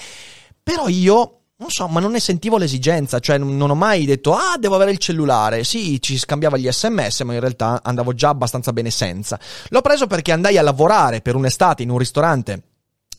però 0.63 0.89
io 0.89 1.39
non 1.61 1.71
so, 1.71 1.89
ma 1.89 1.99
non 1.99 2.13
ne 2.13 2.21
sentivo 2.21 2.57
l'esigenza, 2.57 3.19
cioè 3.19 3.37
non 3.37 3.69
ho 3.69 3.75
mai 3.75 4.05
detto 4.05 4.33
ah, 4.33 4.57
devo 4.59 4.77
avere 4.77 4.93
il 4.93 4.99
cellulare. 4.99 5.65
Sì, 5.65 6.01
ci 6.01 6.17
scambiava 6.17 6.57
gli 6.57 6.71
sms, 6.71 7.23
ma 7.23 7.35
in 7.35 7.41
realtà 7.41 7.81
andavo 7.83 8.15
già 8.15 8.29
abbastanza 8.29 8.73
bene 8.73 8.91
senza. 8.91 9.41
L'ho 9.71 9.81
preso 9.81 10.07
perché 10.07 10.31
andai 10.31 10.57
a 10.57 10.63
lavorare 10.63 11.21
per 11.21 11.35
un'estate 11.35 11.83
in 11.83 11.91
un 11.91 11.99
ristorante 11.99 12.63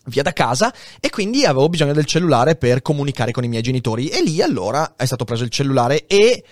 via 0.06 0.24
da 0.24 0.32
casa 0.32 0.74
e 1.02 1.10
quindi 1.10 1.46
avevo 1.46 1.68
bisogno 1.68 1.92
del 1.92 2.06
cellulare 2.06 2.56
per 2.56 2.82
comunicare 2.82 3.32
con 3.32 3.44
i 3.44 3.50
miei 3.50 3.62
genitori 3.62 4.08
e 4.08 4.24
lì 4.24 4.42
allora 4.42 4.96
è 4.96 5.06
stato 5.06 5.26
preso 5.26 5.44
il 5.44 5.50
cellulare 5.50 6.08
e 6.08 6.44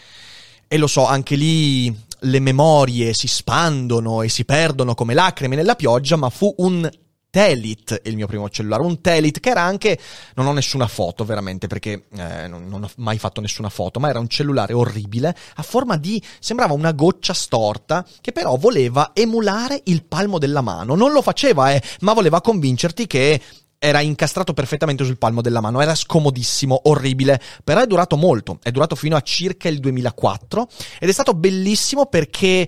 e 0.67 0.77
lo 0.77 0.87
so, 0.87 1.05
anche 1.05 1.35
lì 1.35 2.05
le 2.21 2.39
memorie 2.39 3.13
si 3.13 3.27
spandono 3.27 4.21
e 4.21 4.29
si 4.29 4.45
perdono 4.45 4.95
come 4.95 5.13
lacrime 5.13 5.55
nella 5.55 5.75
pioggia, 5.75 6.15
ma 6.15 6.29
fu 6.29 6.53
un 6.57 6.89
Telit 7.29 8.01
il 8.05 8.15
mio 8.15 8.25
primo 8.25 8.49
cellulare, 8.49 8.81
un 8.81 9.01
Telit 9.01 9.39
che 9.39 9.49
era 9.49 9.61
anche, 9.61 9.99
non 10.35 10.47
ho 10.47 10.53
nessuna 10.53 10.87
foto 10.87 11.25
veramente 11.25 11.67
perché 11.67 12.07
eh, 12.17 12.47
non, 12.47 12.67
non, 12.67 12.83
ho 12.83 12.89
mai 12.95 13.19
fatto 13.19 13.41
nessuna 13.41 13.69
foto, 13.69 13.99
ma 13.99 14.09
era 14.09 14.19
un 14.19 14.27
cellulare 14.27 14.73
orribile 14.73 15.35
a 15.55 15.61
forma 15.61 15.97
di, 15.97 16.21
sembrava 16.39 16.73
una 16.73 16.93
goccia 16.93 17.33
storta 17.33 18.05
che 18.21 18.31
però 18.31 18.55
voleva 18.55 19.11
emulare 19.13 19.81
il 19.85 20.03
palmo 20.05 20.39
della 20.39 20.61
mano, 20.61 20.95
non 20.95 21.11
lo 21.11 21.21
faceva 21.21 21.71
eh, 21.73 21.83
ma 21.99 22.13
voleva 22.13 22.41
convincerti 22.41 23.05
che 23.05 23.41
era 23.79 24.01
incastrato 24.01 24.53
perfettamente 24.53 25.03
sul 25.03 25.17
palmo 25.17 25.41
della 25.41 25.61
mano, 25.61 25.81
era 25.81 25.93
scomodissimo, 25.93 26.81
orribile, 26.85 27.39
però 27.63 27.81
è 27.81 27.87
durato 27.87 28.17
molto, 28.17 28.59
è 28.63 28.71
durato 28.71 28.95
fino 28.95 29.15
a 29.15 29.21
circa 29.21 29.69
il 29.69 29.79
2004 29.79 30.67
ed 30.99 31.09
è 31.09 31.11
stato 31.11 31.33
bellissimo 31.33 32.07
perché 32.07 32.67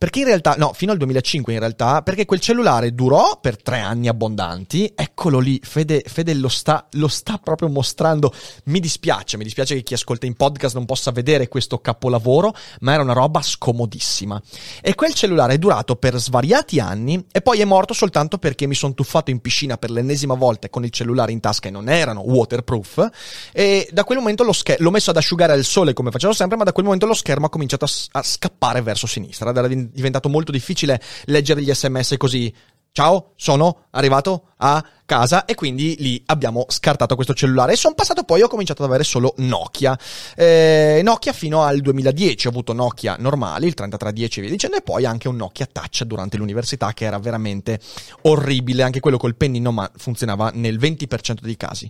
perché 0.00 0.20
in 0.20 0.24
realtà, 0.24 0.54
no, 0.56 0.72
fino 0.72 0.92
al 0.92 0.96
2005 0.96 1.52
in 1.52 1.58
realtà, 1.58 2.00
perché 2.00 2.24
quel 2.24 2.40
cellulare 2.40 2.94
durò 2.94 3.38
per 3.38 3.60
tre 3.60 3.80
anni 3.80 4.08
abbondanti. 4.08 4.90
Eccolo 4.96 5.40
lì, 5.40 5.60
Fede, 5.62 6.02
Fede 6.06 6.32
lo, 6.32 6.48
sta, 6.48 6.88
lo 6.92 7.06
sta 7.06 7.36
proprio 7.36 7.68
mostrando. 7.68 8.32
Mi 8.64 8.80
dispiace, 8.80 9.36
mi 9.36 9.44
dispiace 9.44 9.74
che 9.74 9.82
chi 9.82 9.92
ascolta 9.92 10.24
in 10.24 10.36
podcast 10.36 10.74
non 10.74 10.86
possa 10.86 11.10
vedere 11.10 11.48
questo 11.48 11.80
capolavoro, 11.80 12.54
ma 12.80 12.94
era 12.94 13.02
una 13.02 13.12
roba 13.12 13.42
scomodissima. 13.42 14.40
E 14.80 14.94
quel 14.94 15.12
cellulare 15.12 15.52
è 15.52 15.58
durato 15.58 15.96
per 15.96 16.16
svariati 16.16 16.80
anni 16.80 17.22
e 17.30 17.42
poi 17.42 17.60
è 17.60 17.66
morto 17.66 17.92
soltanto 17.92 18.38
perché 18.38 18.66
mi 18.66 18.74
sono 18.74 18.94
tuffato 18.94 19.30
in 19.30 19.40
piscina 19.40 19.76
per 19.76 19.90
l'ennesima 19.90 20.32
volta 20.32 20.70
con 20.70 20.82
il 20.82 20.90
cellulare 20.92 21.32
in 21.32 21.40
tasca 21.40 21.68
e 21.68 21.70
non 21.70 21.90
erano 21.90 22.22
waterproof. 22.22 23.06
E 23.52 23.86
da 23.92 24.04
quel 24.04 24.16
momento 24.16 24.44
lo 24.44 24.54
scher- 24.54 24.80
l'ho 24.80 24.90
messo 24.90 25.10
ad 25.10 25.18
asciugare 25.18 25.52
al 25.52 25.64
sole 25.64 25.92
come 25.92 26.10
facevo 26.10 26.32
sempre, 26.32 26.56
ma 26.56 26.64
da 26.64 26.72
quel 26.72 26.86
momento 26.86 27.04
lo 27.04 27.12
schermo 27.12 27.44
ha 27.44 27.50
cominciato 27.50 27.84
a, 27.84 27.88
s- 27.88 28.08
a 28.12 28.22
scappare 28.22 28.80
verso 28.80 29.06
sinistra. 29.06 29.50
Era 29.50 29.89
diventato 29.92 30.28
molto 30.28 30.52
difficile 30.52 31.00
leggere 31.24 31.62
gli 31.62 31.72
sms 31.72 32.14
così. 32.16 32.52
Ciao, 32.92 33.34
sono 33.36 33.84
arrivato 33.90 34.48
a 34.56 34.84
casa 35.06 35.44
e 35.44 35.54
quindi 35.54 35.94
lì 36.00 36.20
abbiamo 36.26 36.66
scartato 36.68 37.14
questo 37.14 37.34
cellulare. 37.34 37.72
E 37.72 37.76
sono 37.76 37.94
passato 37.94 38.24
poi 38.24 38.42
ho 38.42 38.48
cominciato 38.48 38.82
ad 38.82 38.88
avere 38.88 39.04
solo 39.04 39.32
Nokia. 39.36 39.96
Eh, 40.34 41.00
Nokia 41.04 41.32
fino 41.32 41.62
al 41.62 41.80
2010 41.80 42.48
ho 42.48 42.50
avuto 42.50 42.72
Nokia 42.72 43.14
normali 43.20 43.68
il 43.68 43.74
3310 43.74 44.38
e 44.38 44.42
via 44.42 44.50
dicendo 44.50 44.76
e 44.76 44.82
poi 44.82 45.04
anche 45.04 45.28
un 45.28 45.36
Nokia 45.36 45.68
Touch 45.70 46.02
durante 46.02 46.36
l'università 46.36 46.92
che 46.92 47.04
era 47.04 47.20
veramente 47.20 47.78
orribile. 48.22 48.82
Anche 48.82 48.98
quello 48.98 49.18
col 49.18 49.36
pennino 49.36 49.70
ma 49.70 49.88
funzionava 49.96 50.50
nel 50.52 50.76
20% 50.76 51.38
dei 51.42 51.56
casi. 51.56 51.88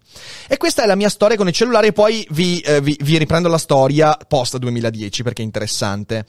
E 0.48 0.58
questa 0.58 0.82
è 0.82 0.86
la 0.86 0.96
mia 0.96 1.08
storia 1.08 1.38
con 1.38 1.48
i 1.48 1.52
cellulari 1.52 1.94
poi 1.94 2.26
vi, 2.30 2.60
eh, 2.60 2.82
vi, 2.82 2.94
vi 3.00 3.16
riprendo 3.16 3.48
la 3.48 3.58
storia 3.58 4.18
post 4.28 4.58
2010 4.58 5.22
perché 5.22 5.40
è 5.40 5.46
interessante 5.46 6.26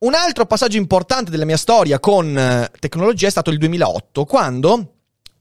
un 0.00 0.14
altro 0.14 0.46
passaggio 0.46 0.76
importante 0.76 1.30
della 1.30 1.44
mia 1.44 1.56
storia 1.56 1.98
con 1.98 2.36
eh, 2.36 2.70
tecnologia 2.78 3.26
è 3.26 3.30
stato 3.30 3.50
il 3.50 3.58
2008, 3.58 4.24
quando 4.26 4.92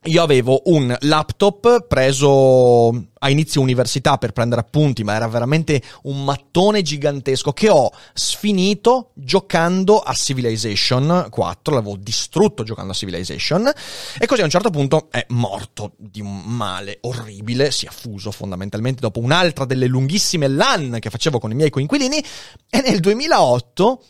io 0.06 0.24
avevo 0.24 0.62
un 0.66 0.96
laptop 1.02 1.86
preso 1.86 2.90
a 3.20 3.30
inizio 3.30 3.62
università 3.62 4.18
per 4.18 4.32
prendere 4.32 4.62
appunti, 4.62 5.04
ma 5.04 5.16
era 5.16 5.28
veramente 5.28 5.82
un 6.04 6.24
mattone 6.24 6.82
gigantesco 6.82 7.52
che 7.52 7.70
ho 7.70 7.92
sfinito 8.14 9.12
giocando 9.16 10.00
a 10.00 10.14
Civilization 10.14 11.28
4, 11.30 11.74
l'avevo 11.74 11.98
distrutto 11.98 12.64
giocando 12.64 12.92
a 12.94 12.96
Civilization 12.96 13.70
e 14.18 14.26
così 14.28 14.42
a 14.42 14.46
un 14.46 14.50
certo 14.50 14.70
punto 14.70 15.08
è 15.12 15.26
morto 15.30 15.94
di 15.98 16.22
un 16.22 16.42
male 16.46 17.00
orribile, 17.02 17.72
si 17.72 17.86
è 17.86 17.90
fuso 17.90 18.32
fondamentalmente 18.32 19.02
dopo 19.02 19.20
un'altra 19.20 19.66
delle 19.66 19.88
lunghissime 19.88 20.48
LAN 20.48 20.98
che 21.00 21.10
facevo 21.10 21.38
con 21.38 21.52
i 21.52 21.56
miei 21.56 21.70
coinquilini 21.70 22.24
e 22.70 22.82
nel 22.82 23.00
2008 23.00 24.04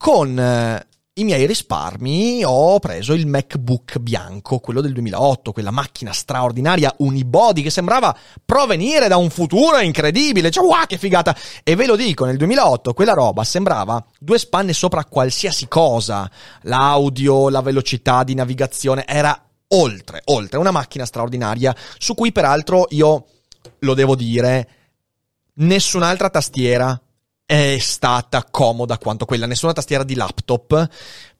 con 0.00 0.38
eh, 0.38 0.86
i 1.12 1.24
miei 1.24 1.44
risparmi 1.44 2.42
ho 2.42 2.78
preso 2.78 3.12
il 3.12 3.26
MacBook 3.26 3.98
bianco, 3.98 4.58
quello 4.58 4.80
del 4.80 4.94
2008, 4.94 5.52
quella 5.52 5.70
macchina 5.70 6.10
straordinaria 6.10 6.94
unibody 6.96 7.60
che 7.60 7.68
sembrava 7.68 8.16
provenire 8.42 9.08
da 9.08 9.18
un 9.18 9.28
futuro 9.28 9.78
incredibile. 9.78 10.50
Cioè, 10.50 10.64
wow, 10.64 10.86
che 10.86 10.96
figata! 10.96 11.36
E 11.62 11.76
ve 11.76 11.84
lo 11.84 11.96
dico, 11.96 12.24
nel 12.24 12.38
2008 12.38 12.94
quella 12.94 13.12
roba 13.12 13.44
sembrava 13.44 14.02
due 14.18 14.38
spanne 14.38 14.72
sopra 14.72 15.04
qualsiasi 15.04 15.68
cosa. 15.68 16.30
L'audio, 16.62 17.50
la 17.50 17.60
velocità 17.60 18.24
di 18.24 18.32
navigazione 18.32 19.04
era 19.06 19.38
oltre, 19.68 20.22
oltre, 20.26 20.58
una 20.58 20.70
macchina 20.70 21.04
straordinaria 21.04 21.76
su 21.98 22.14
cui 22.14 22.32
peraltro 22.32 22.86
io 22.88 23.26
lo 23.80 23.92
devo 23.92 24.14
dire, 24.16 24.68
nessun'altra 25.56 26.30
tastiera 26.30 26.98
è 27.50 27.78
stata 27.80 28.46
comoda 28.48 28.96
quanto 28.96 29.24
quella, 29.24 29.44
nessuna 29.44 29.72
tastiera 29.72 30.04
di 30.04 30.14
laptop, 30.14 30.88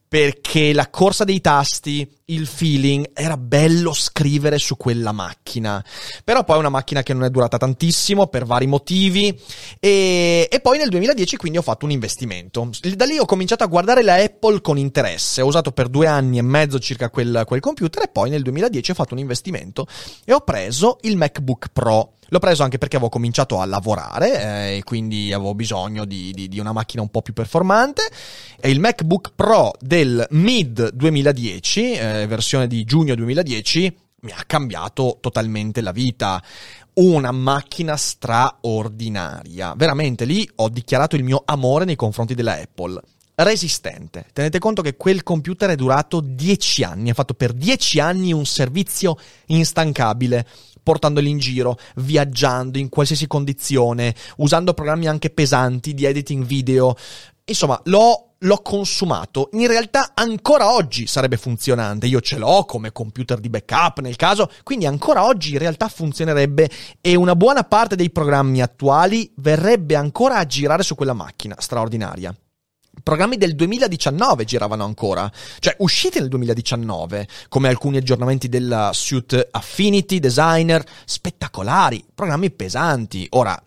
perché 0.09 0.73
la 0.73 0.89
corsa 0.89 1.23
dei 1.23 1.39
tasti, 1.39 2.05
il 2.25 2.47
feeling, 2.47 3.11
era 3.13 3.37
bello 3.37 3.93
scrivere 3.93 4.57
su 4.57 4.75
quella 4.75 5.13
macchina. 5.13 5.81
Però 6.25 6.43
poi 6.43 6.57
è 6.57 6.59
una 6.59 6.67
macchina 6.67 7.01
che 7.01 7.13
non 7.13 7.23
è 7.23 7.29
durata 7.29 7.57
tantissimo 7.57 8.27
per 8.27 8.43
vari 8.43 8.67
motivi 8.67 9.33
e, 9.79 10.49
e, 10.51 10.59
poi 10.59 10.79
nel 10.79 10.89
2010 10.89 11.37
quindi 11.37 11.59
ho 11.59 11.61
fatto 11.61 11.85
un 11.85 11.91
investimento. 11.91 12.69
Da 12.93 13.05
lì 13.05 13.17
ho 13.17 13.25
cominciato 13.25 13.63
a 13.63 13.67
guardare 13.67 14.03
la 14.03 14.15
Apple 14.15 14.59
con 14.59 14.77
interesse, 14.77 15.41
ho 15.41 15.47
usato 15.47 15.71
per 15.71 15.87
due 15.87 16.07
anni 16.07 16.39
e 16.39 16.41
mezzo 16.41 16.77
circa 16.77 17.09
quel, 17.09 17.43
quel 17.45 17.61
computer 17.61 18.03
e 18.03 18.09
poi 18.09 18.29
nel 18.29 18.41
2010 18.41 18.91
ho 18.91 18.95
fatto 18.95 19.13
un 19.13 19.21
investimento 19.21 19.87
e 20.25 20.33
ho 20.33 20.41
preso 20.41 20.97
il 21.03 21.15
MacBook 21.15 21.67
Pro. 21.71 22.15
L'ho 22.33 22.39
preso 22.39 22.63
anche 22.63 22.77
perché 22.77 22.95
avevo 22.95 23.11
cominciato 23.11 23.59
a 23.59 23.65
lavorare 23.65 24.41
eh, 24.41 24.77
e 24.77 24.83
quindi 24.85 25.33
avevo 25.33 25.53
bisogno 25.53 26.05
di, 26.05 26.31
di, 26.31 26.47
di, 26.47 26.59
una 26.59 26.71
macchina 26.71 27.01
un 27.01 27.09
po' 27.09 27.21
più 27.21 27.33
performante. 27.33 28.03
E 28.57 28.69
il 28.69 28.79
MacBook 28.79 29.33
Pro 29.35 29.73
del 29.81 30.25
mid 30.29 30.91
2010, 30.93 31.91
eh, 31.91 32.27
versione 32.27 32.67
di 32.67 32.85
giugno 32.85 33.15
2010, 33.15 33.97
mi 34.21 34.31
ha 34.31 34.43
cambiato 34.47 35.17
totalmente 35.19 35.81
la 35.81 35.91
vita. 35.91 36.41
Una 36.93 37.31
macchina 37.31 37.97
straordinaria. 37.97 39.73
Veramente 39.75 40.23
lì 40.23 40.49
ho 40.55 40.69
dichiarato 40.69 41.17
il 41.17 41.25
mio 41.25 41.41
amore 41.43 41.83
nei 41.83 41.97
confronti 41.97 42.33
della 42.33 42.53
Apple 42.53 43.01
resistente. 43.43 44.25
Tenete 44.33 44.59
conto 44.59 44.81
che 44.81 44.95
quel 44.95 45.23
computer 45.23 45.69
è 45.71 45.75
durato 45.75 46.21
10 46.21 46.83
anni, 46.83 47.09
ha 47.09 47.13
fatto 47.13 47.33
per 47.33 47.53
10 47.53 47.99
anni 47.99 48.31
un 48.31 48.45
servizio 48.45 49.17
instancabile 49.47 50.45
portandoli 50.81 51.29
in 51.29 51.37
giro, 51.37 51.77
viaggiando 51.95 52.77
in 52.77 52.89
qualsiasi 52.89 53.27
condizione, 53.27 54.15
usando 54.37 54.73
programmi 54.73 55.07
anche 55.07 55.29
pesanti 55.29 55.93
di 55.93 56.05
editing 56.05 56.45
video. 56.45 56.95
Insomma, 57.45 57.79
l'ho, 57.85 58.35
l'ho 58.37 58.61
consumato. 58.61 59.49
In 59.53 59.67
realtà 59.67 60.11
ancora 60.13 60.73
oggi 60.73 61.07
sarebbe 61.07 61.37
funzionante. 61.37 62.07
Io 62.07 62.21
ce 62.21 62.37
l'ho 62.37 62.65
come 62.65 62.91
computer 62.91 63.39
di 63.39 63.49
backup 63.49 63.99
nel 63.99 64.15
caso, 64.15 64.49
quindi 64.63 64.85
ancora 64.85 65.25
oggi 65.25 65.53
in 65.53 65.59
realtà 65.59 65.87
funzionerebbe 65.87 66.69
e 67.01 67.15
una 67.15 67.35
buona 67.35 67.63
parte 67.63 67.95
dei 67.95 68.11
programmi 68.11 68.61
attuali 68.61 69.31
verrebbe 69.37 69.95
ancora 69.95 70.37
a 70.37 70.45
girare 70.45 70.83
su 70.83 70.95
quella 70.95 71.13
macchina 71.13 71.55
straordinaria 71.57 72.33
programmi 73.03 73.37
del 73.37 73.55
2019 73.55 74.43
giravano 74.45 74.83
ancora, 74.83 75.31
cioè 75.59 75.75
usciti 75.79 76.19
nel 76.19 76.29
2019, 76.29 77.27
come 77.49 77.69
alcuni 77.69 77.97
aggiornamenti 77.97 78.49
della 78.49 78.91
suite 78.93 79.47
Affinity, 79.51 80.19
Designer, 80.19 80.83
spettacolari, 81.05 82.03
programmi 82.13 82.51
pesanti. 82.51 83.27
Ora, 83.31 83.61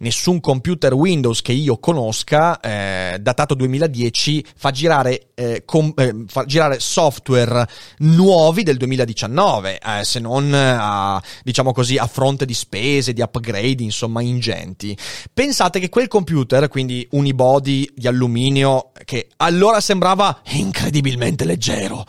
nessun 0.00 0.40
computer 0.40 0.92
Windows 0.94 1.42
che 1.42 1.52
io 1.52 1.78
conosca, 1.78 2.60
eh, 2.60 3.18
datato 3.20 3.54
2010, 3.54 4.44
fa 4.56 4.70
girare, 4.70 5.28
eh, 5.34 5.62
com- 5.64 5.92
eh, 5.96 6.24
fa 6.26 6.44
girare 6.44 6.80
software 6.80 7.66
nuovi 7.98 8.62
del 8.62 8.76
2019, 8.76 9.78
eh, 9.78 10.04
se 10.04 10.20
non 10.20 10.52
a, 10.52 11.22
diciamo 11.42 11.72
così, 11.72 11.96
a 11.96 12.06
fronte 12.06 12.44
di 12.44 12.54
spese, 12.54 13.12
di 13.12 13.20
upgrade, 13.20 13.82
insomma, 13.82 14.22
ingenti. 14.22 14.96
Pensate 15.32 15.80
che 15.80 15.88
quel 15.88 16.08
computer, 16.08 16.68
quindi 16.68 17.06
unibody 17.12 17.88
di 17.94 18.06
alluminio, 18.06 18.92
che 19.04 19.28
allora 19.38 19.80
sembrava 19.80 20.40
incredibilmente 20.52 21.44
leggero, 21.44 22.04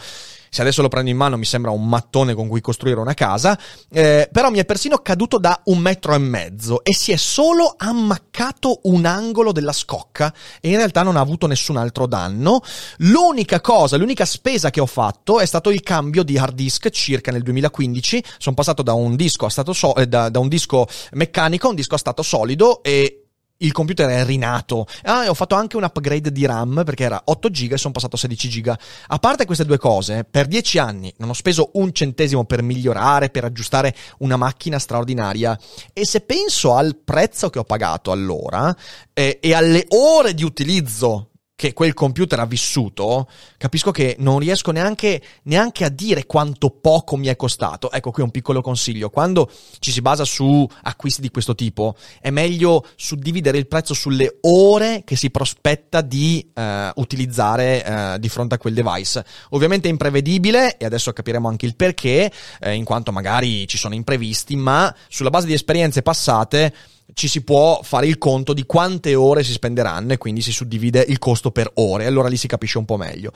se 0.53 0.59
adesso 0.59 0.81
lo 0.81 0.89
prendo 0.89 1.09
in 1.09 1.15
mano 1.15 1.37
mi 1.37 1.45
sembra 1.45 1.71
un 1.71 1.87
mattone 1.87 2.33
con 2.33 2.49
cui 2.49 2.59
costruire 2.59 2.99
una 2.99 3.13
casa, 3.13 3.57
eh, 3.89 4.27
però 4.29 4.49
mi 4.49 4.59
è 4.59 4.65
persino 4.65 4.97
caduto 4.97 5.37
da 5.37 5.61
un 5.67 5.77
metro 5.77 6.13
e 6.13 6.17
mezzo 6.17 6.83
e 6.83 6.93
si 6.93 7.13
è 7.13 7.15
solo 7.15 7.73
ammaccato 7.77 8.81
un 8.83 9.05
angolo 9.05 9.53
della 9.53 9.71
scocca 9.71 10.33
e 10.59 10.67
in 10.67 10.75
realtà 10.75 11.03
non 11.03 11.15
ha 11.15 11.21
avuto 11.21 11.47
nessun 11.47 11.77
altro 11.77 12.05
danno. 12.05 12.59
L'unica 12.97 13.61
cosa, 13.61 13.95
l'unica 13.95 14.25
spesa 14.25 14.71
che 14.71 14.81
ho 14.81 14.85
fatto 14.87 15.39
è 15.39 15.45
stato 15.45 15.69
il 15.69 15.83
cambio 15.83 16.21
di 16.21 16.37
hard 16.37 16.53
disk 16.53 16.89
circa 16.89 17.31
nel 17.31 17.43
2015, 17.43 18.21
sono 18.37 18.53
passato 18.53 18.83
da 18.83 18.91
un 18.91 19.15
disco 19.15 19.45
a 19.45 19.49
stato 19.49 19.71
so- 19.71 19.95
eh, 19.95 20.05
da, 20.05 20.27
da 20.27 20.39
un 20.39 20.49
disco 20.49 20.85
meccanico 21.13 21.67
a 21.67 21.69
un 21.69 21.75
disco 21.75 21.95
a 21.95 21.97
stato 21.97 22.23
solido 22.23 22.83
e 22.83 23.20
il 23.61 23.71
computer 23.71 24.09
è 24.09 24.23
rinato. 24.25 24.85
Ah, 25.03 25.29
ho 25.29 25.33
fatto 25.33 25.55
anche 25.55 25.77
un 25.77 25.83
upgrade 25.83 26.31
di 26.31 26.45
RAM 26.45 26.83
perché 26.85 27.03
era 27.03 27.21
8 27.25 27.49
GB 27.49 27.73
e 27.73 27.77
sono 27.77 27.93
passato 27.93 28.15
a 28.15 28.19
16 28.19 28.61
GB. 28.61 28.73
A 29.07 29.19
parte 29.19 29.45
queste 29.45 29.65
due 29.65 29.77
cose, 29.77 30.25
per 30.29 30.47
10 30.47 30.77
anni 30.77 31.13
non 31.17 31.29
ho 31.29 31.33
speso 31.33 31.71
un 31.73 31.91
centesimo 31.93 32.45
per 32.45 32.61
migliorare, 32.61 33.29
per 33.29 33.45
aggiustare 33.45 33.95
una 34.19 34.37
macchina 34.37 34.79
straordinaria. 34.79 35.57
E 35.93 36.05
se 36.05 36.21
penso 36.21 36.75
al 36.75 36.95
prezzo 36.95 37.49
che 37.49 37.59
ho 37.59 37.63
pagato 37.63 38.11
allora 38.11 38.75
eh, 39.13 39.39
e 39.41 39.53
alle 39.53 39.85
ore 39.89 40.33
di 40.33 40.43
utilizzo 40.43 41.30
che 41.61 41.73
quel 41.73 41.93
computer 41.93 42.39
ha 42.39 42.47
vissuto, 42.47 43.29
capisco 43.55 43.91
che 43.91 44.15
non 44.17 44.39
riesco 44.39 44.71
neanche, 44.71 45.21
neanche, 45.43 45.85
a 45.85 45.89
dire 45.89 46.25
quanto 46.25 46.71
poco 46.71 47.17
mi 47.17 47.27
è 47.27 47.35
costato. 47.35 47.91
Ecco 47.91 48.09
qui 48.09 48.23
un 48.23 48.31
piccolo 48.31 48.61
consiglio. 48.61 49.11
Quando 49.11 49.47
ci 49.77 49.91
si 49.91 50.01
basa 50.01 50.25
su 50.25 50.67
acquisti 50.81 51.21
di 51.21 51.29
questo 51.29 51.53
tipo, 51.53 51.95
è 52.19 52.31
meglio 52.31 52.83
suddividere 52.95 53.59
il 53.59 53.67
prezzo 53.67 53.93
sulle 53.93 54.39
ore 54.41 55.03
che 55.05 55.15
si 55.15 55.29
prospetta 55.29 56.01
di 56.01 56.49
eh, 56.51 56.91
utilizzare 56.95 57.85
eh, 57.85 58.19
di 58.19 58.27
fronte 58.27 58.55
a 58.55 58.57
quel 58.57 58.73
device. 58.73 59.23
Ovviamente 59.49 59.87
è 59.87 59.91
imprevedibile, 59.91 60.77
e 60.77 60.85
adesso 60.85 61.13
capiremo 61.13 61.47
anche 61.47 61.67
il 61.67 61.75
perché, 61.75 62.31
eh, 62.59 62.73
in 62.73 62.85
quanto 62.85 63.11
magari 63.11 63.67
ci 63.67 63.77
sono 63.77 63.93
imprevisti, 63.93 64.55
ma 64.55 64.91
sulla 65.09 65.29
base 65.29 65.45
di 65.45 65.53
esperienze 65.53 66.01
passate 66.01 66.73
ci 67.13 67.27
si 67.27 67.43
può 67.43 67.81
fare 67.83 68.07
il 68.07 68.17
conto 68.17 68.53
di 68.53 68.65
quante 68.65 69.15
ore 69.15 69.43
si 69.43 69.51
spenderanno 69.51 70.13
e 70.13 70.17
quindi 70.17 70.41
si 70.41 70.51
suddivide 70.51 71.05
il 71.07 71.19
costo 71.19 71.51
per 71.51 71.71
ore, 71.75 72.05
allora 72.05 72.27
lì 72.27 72.37
si 72.37 72.47
capisce 72.47 72.77
un 72.77 72.85
po' 72.85 72.97
meglio. 72.97 73.31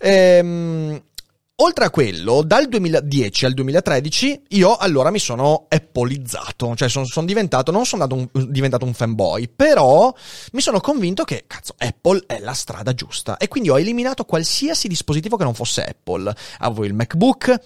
Ehm, 0.00 1.00
Oltre 1.60 1.86
a 1.86 1.90
quello, 1.90 2.42
dal 2.42 2.68
2010 2.68 3.44
al 3.44 3.52
2013 3.52 4.42
io 4.50 4.76
allora 4.76 5.10
mi 5.10 5.18
sono 5.18 5.66
appolizzato, 5.68 6.76
cioè 6.76 6.88
sono, 6.88 7.04
sono 7.04 7.26
diventato, 7.26 7.72
non 7.72 7.84
sono 7.84 8.06
diventato 8.30 8.84
un 8.84 8.94
fanboy, 8.94 9.48
però 9.48 10.14
mi 10.52 10.60
sono 10.60 10.78
convinto 10.78 11.24
che, 11.24 11.46
cazzo, 11.48 11.74
Apple 11.76 12.22
è 12.28 12.38
la 12.38 12.52
strada 12.52 12.94
giusta 12.94 13.38
e 13.38 13.48
quindi 13.48 13.70
ho 13.70 13.78
eliminato 13.80 14.22
qualsiasi 14.22 14.86
dispositivo 14.86 15.36
che 15.36 15.42
non 15.42 15.52
fosse 15.52 15.82
Apple. 15.82 16.32
Avevo 16.58 16.84
il 16.84 16.94
MacBook, 16.94 17.60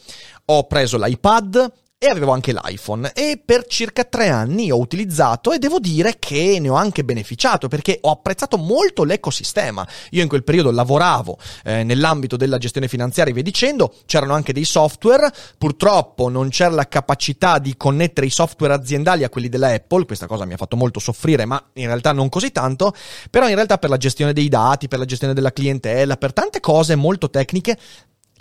ho 0.46 0.66
preso 0.66 0.96
l'iPad, 0.96 1.72
e 2.02 2.08
avevo 2.08 2.32
anche 2.32 2.52
l'iPhone. 2.52 3.12
E 3.14 3.40
per 3.42 3.64
circa 3.68 4.02
tre 4.02 4.28
anni 4.28 4.72
ho 4.72 4.78
utilizzato 4.80 5.52
e 5.52 5.60
devo 5.60 5.78
dire 5.78 6.16
che 6.18 6.58
ne 6.58 6.68
ho 6.68 6.74
anche 6.74 7.04
beneficiato 7.04 7.68
perché 7.68 7.98
ho 8.00 8.10
apprezzato 8.10 8.56
molto 8.56 9.04
l'ecosistema. 9.04 9.86
Io 10.10 10.22
in 10.22 10.26
quel 10.26 10.42
periodo 10.42 10.72
lavoravo 10.72 11.38
eh, 11.62 11.84
nell'ambito 11.84 12.36
della 12.36 12.58
gestione 12.58 12.88
finanziaria 12.88 13.30
e 13.30 13.34
via 13.34 13.44
dicendo, 13.44 13.94
c'erano 14.04 14.34
anche 14.34 14.52
dei 14.52 14.64
software, 14.64 15.32
purtroppo 15.56 16.28
non 16.28 16.48
c'era 16.48 16.70
la 16.70 16.88
capacità 16.88 17.60
di 17.60 17.76
connettere 17.76 18.26
i 18.26 18.30
software 18.30 18.74
aziendali 18.74 19.22
a 19.22 19.28
quelli 19.28 19.48
della 19.48 19.68
Apple, 19.68 20.04
questa 20.04 20.26
cosa 20.26 20.44
mi 20.44 20.54
ha 20.54 20.56
fatto 20.56 20.74
molto 20.74 20.98
soffrire 20.98 21.44
ma 21.44 21.64
in 21.74 21.86
realtà 21.86 22.10
non 22.10 22.28
così 22.28 22.50
tanto, 22.50 22.92
però 23.30 23.48
in 23.48 23.54
realtà 23.54 23.78
per 23.78 23.90
la 23.90 23.96
gestione 23.96 24.32
dei 24.32 24.48
dati, 24.48 24.88
per 24.88 24.98
la 24.98 25.04
gestione 25.04 25.34
della 25.34 25.52
clientela, 25.52 26.16
per 26.16 26.32
tante 26.32 26.58
cose 26.58 26.96
molto 26.96 27.30
tecniche 27.30 27.78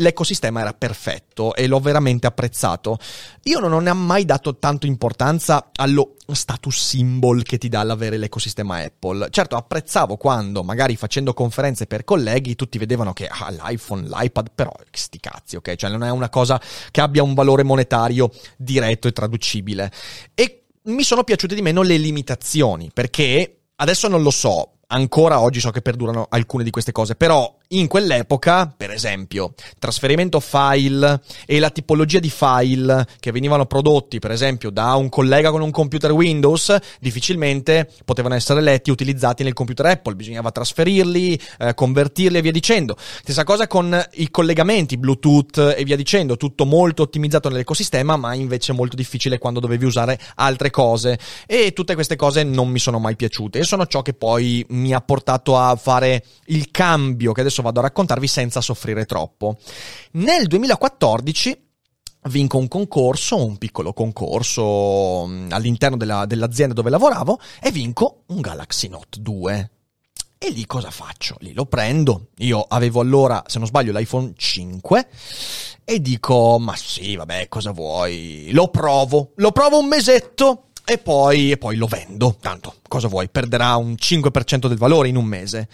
l'ecosistema 0.02 0.62
era 0.62 0.74
perfetto 0.74 1.56
e 1.56 1.68
l'ho 1.68 1.80
veramente 1.80 2.28
apprezzato. 2.28 2.98
Io 3.44 3.60
non 3.60 3.88
ho 3.88 3.94
mai 3.94 4.26
dato 4.26 4.58
tanto 4.58 4.86
importanza 4.86 5.70
allo 5.76 6.16
status 6.32 6.78
symbol 6.78 7.44
che 7.44 7.58
ti 7.58 7.70
dà 7.70 7.84
l'avere 7.84 8.18
l'ecosistema 8.18 8.78
Apple. 8.78 9.28
Certo, 9.30 9.56
apprezzavo 9.56 10.18
quando, 10.18 10.64
magari 10.64 10.96
facendo 10.96 11.34
conferenze 11.34 11.88
per 11.88 12.04
colleghi, 12.04 12.56
tutti 12.56 12.78
vedevano 12.78 13.14
che 13.14 13.28
ah, 13.28 13.50
l'iPhone, 13.50 14.08
l'iPad, 14.08 14.52
però 14.54 14.72
sti 14.90 15.20
cazzi, 15.20 15.56
ok? 15.56 15.76
Cioè 15.76 15.90
non 15.90 16.04
è 16.04 16.10
una 16.10 16.30
cosa 16.30 16.60
che 16.92 17.02
abbia 17.02 17.24
un 17.24 17.34
valore 17.34 17.64
monetario 17.64 18.30
diretto 18.58 19.08
e 19.08 19.12
traducibile. 19.12 19.92
E 20.34 20.64
mi 20.84 21.04
sono 21.04 21.24
piaciute 21.24 21.56
di 21.56 21.62
meno 21.62 21.82
le 21.82 21.98
limitazioni, 21.98 22.90
perché 22.94 23.62
adesso 23.76 24.08
non 24.08 24.24
lo 24.24 24.32
so, 24.32 24.78
ancora 24.88 25.40
oggi 25.40 25.60
so 25.60 25.70
che 25.72 25.82
perdurano 25.82 26.28
alcune 26.30 26.64
di 26.64 26.72
queste 26.72 26.92
cose, 26.92 27.16
però 27.16 27.58
in 27.72 27.88
quell'epoca, 27.88 28.74
per 28.76 28.92
esempio, 28.92 29.54
trasferimento 29.80 30.40
file 30.40 31.22
e 31.46 31.60
la 31.60 31.70
tipologia 31.70 32.20
di 32.20 32.30
file 32.30 33.06
che 33.20 33.32
venivano 33.32 33.66
prodotti, 33.66 34.20
per 34.20 34.32
esempio, 34.32 34.70
da 34.70 34.96
un 34.96 35.10
collega 35.10 35.52
con 35.52 35.62
un 35.62 35.72
computer 35.72 36.12
Windows, 36.12 36.76
difficilmente 37.00 37.90
potevano 38.04 38.36
essere 38.36 38.62
letti 38.62 38.90
e 38.90 38.94
utilizzati 38.94 39.44
nel 39.44 39.54
computer 39.54 39.86
Apple, 39.86 40.16
bisognava 40.16 40.52
trasferirli, 40.52 41.40
eh, 41.60 41.74
convertirli 41.74 42.38
e 42.38 42.42
via 42.42 42.52
dicendo. 42.52 42.96
Stessa 42.98 43.44
cosa 43.44 43.68
con 43.68 44.00
i 44.14 44.30
collegamenti 44.30 44.98
Bluetooth 44.98 45.76
e 45.78 45.84
via 45.84 45.96
dicendo, 45.96 46.38
tutto 46.38 46.66
molto 46.66 47.04
ottimizzato 47.04 47.50
nell'ecosistema, 47.50 48.18
ma 48.18 48.34
invece 48.34 48.74
molto 48.74 48.96
difficile 48.96 49.38
quando 49.38 49.60
dovevi 49.60 49.86
usare 49.86 50.20
altre 50.36 50.70
cose. 50.70 51.18
E 51.48 51.72
tutte 51.74 51.96
queste 51.96 52.16
cose 52.16 52.44
non 52.44 52.70
mi 52.70 52.80
sono 52.80 53.00
mai 53.00 53.16
piaciute 53.16 53.60
e 53.60 53.64
sono 53.64 53.86
ciò 53.86 54.02
che 54.02 54.14
poi 54.14 54.66
mi 54.70 54.94
ha 54.94 55.02
portato 55.02 55.58
a 55.58 55.76
fare 55.76 56.24
il 56.48 56.70
cambio 56.72 57.32
che 57.32 57.42
adesso 57.42 57.61
vado 57.62 57.80
a 57.80 57.84
raccontarvi 57.84 58.28
senza 58.28 58.62
soffrire 58.62 59.06
troppo. 59.06 59.58
Nel 60.14 60.48
2014 60.48 61.70
vinco 62.30 62.58
un 62.58 62.68
concorso, 62.68 63.44
un 63.44 63.58
piccolo 63.58 63.94
concorso 63.94 65.26
mm, 65.28 65.52
all'interno 65.52 65.98
della, 65.98 66.26
dell'azienda 66.26 66.74
dove 66.74 66.90
lavoravo 66.90 67.40
e 67.62 67.72
vinco 67.72 68.24
un 68.28 68.42
Galaxy 68.42 68.88
Note 68.88 69.20
2. 69.22 69.72
E 70.44 70.50
lì 70.50 70.66
cosa 70.66 70.90
faccio? 70.90 71.36
Lì 71.42 71.54
lo 71.54 71.66
prendo. 71.66 72.30
Io 72.38 72.66
avevo 72.68 73.00
allora, 73.00 73.44
se 73.46 73.60
non 73.60 73.68
sbaglio, 73.68 73.92
l'iPhone 73.92 74.34
5 74.36 75.08
e 75.84 76.02
dico, 76.02 76.58
ma 76.58 76.76
sì, 76.76 77.16
vabbè, 77.16 77.48
cosa 77.48 77.72
vuoi? 77.72 78.50
Lo 78.52 78.70
provo. 78.70 79.34
Lo 79.36 79.52
provo 79.52 79.78
un 79.78 79.88
mesetto 79.88 80.70
e 80.84 80.98
poi, 80.98 81.52
e 81.52 81.58
poi 81.58 81.76
lo 81.76 81.86
vendo. 81.86 82.38
Tanto, 82.40 82.76
cosa 82.88 83.08
vuoi? 83.08 83.30
Perderà 83.30 83.76
un 83.76 83.92
5% 83.94 84.68
del 84.68 84.78
valore 84.78 85.10
in 85.10 85.16
un 85.16 85.26
mese. 85.26 85.70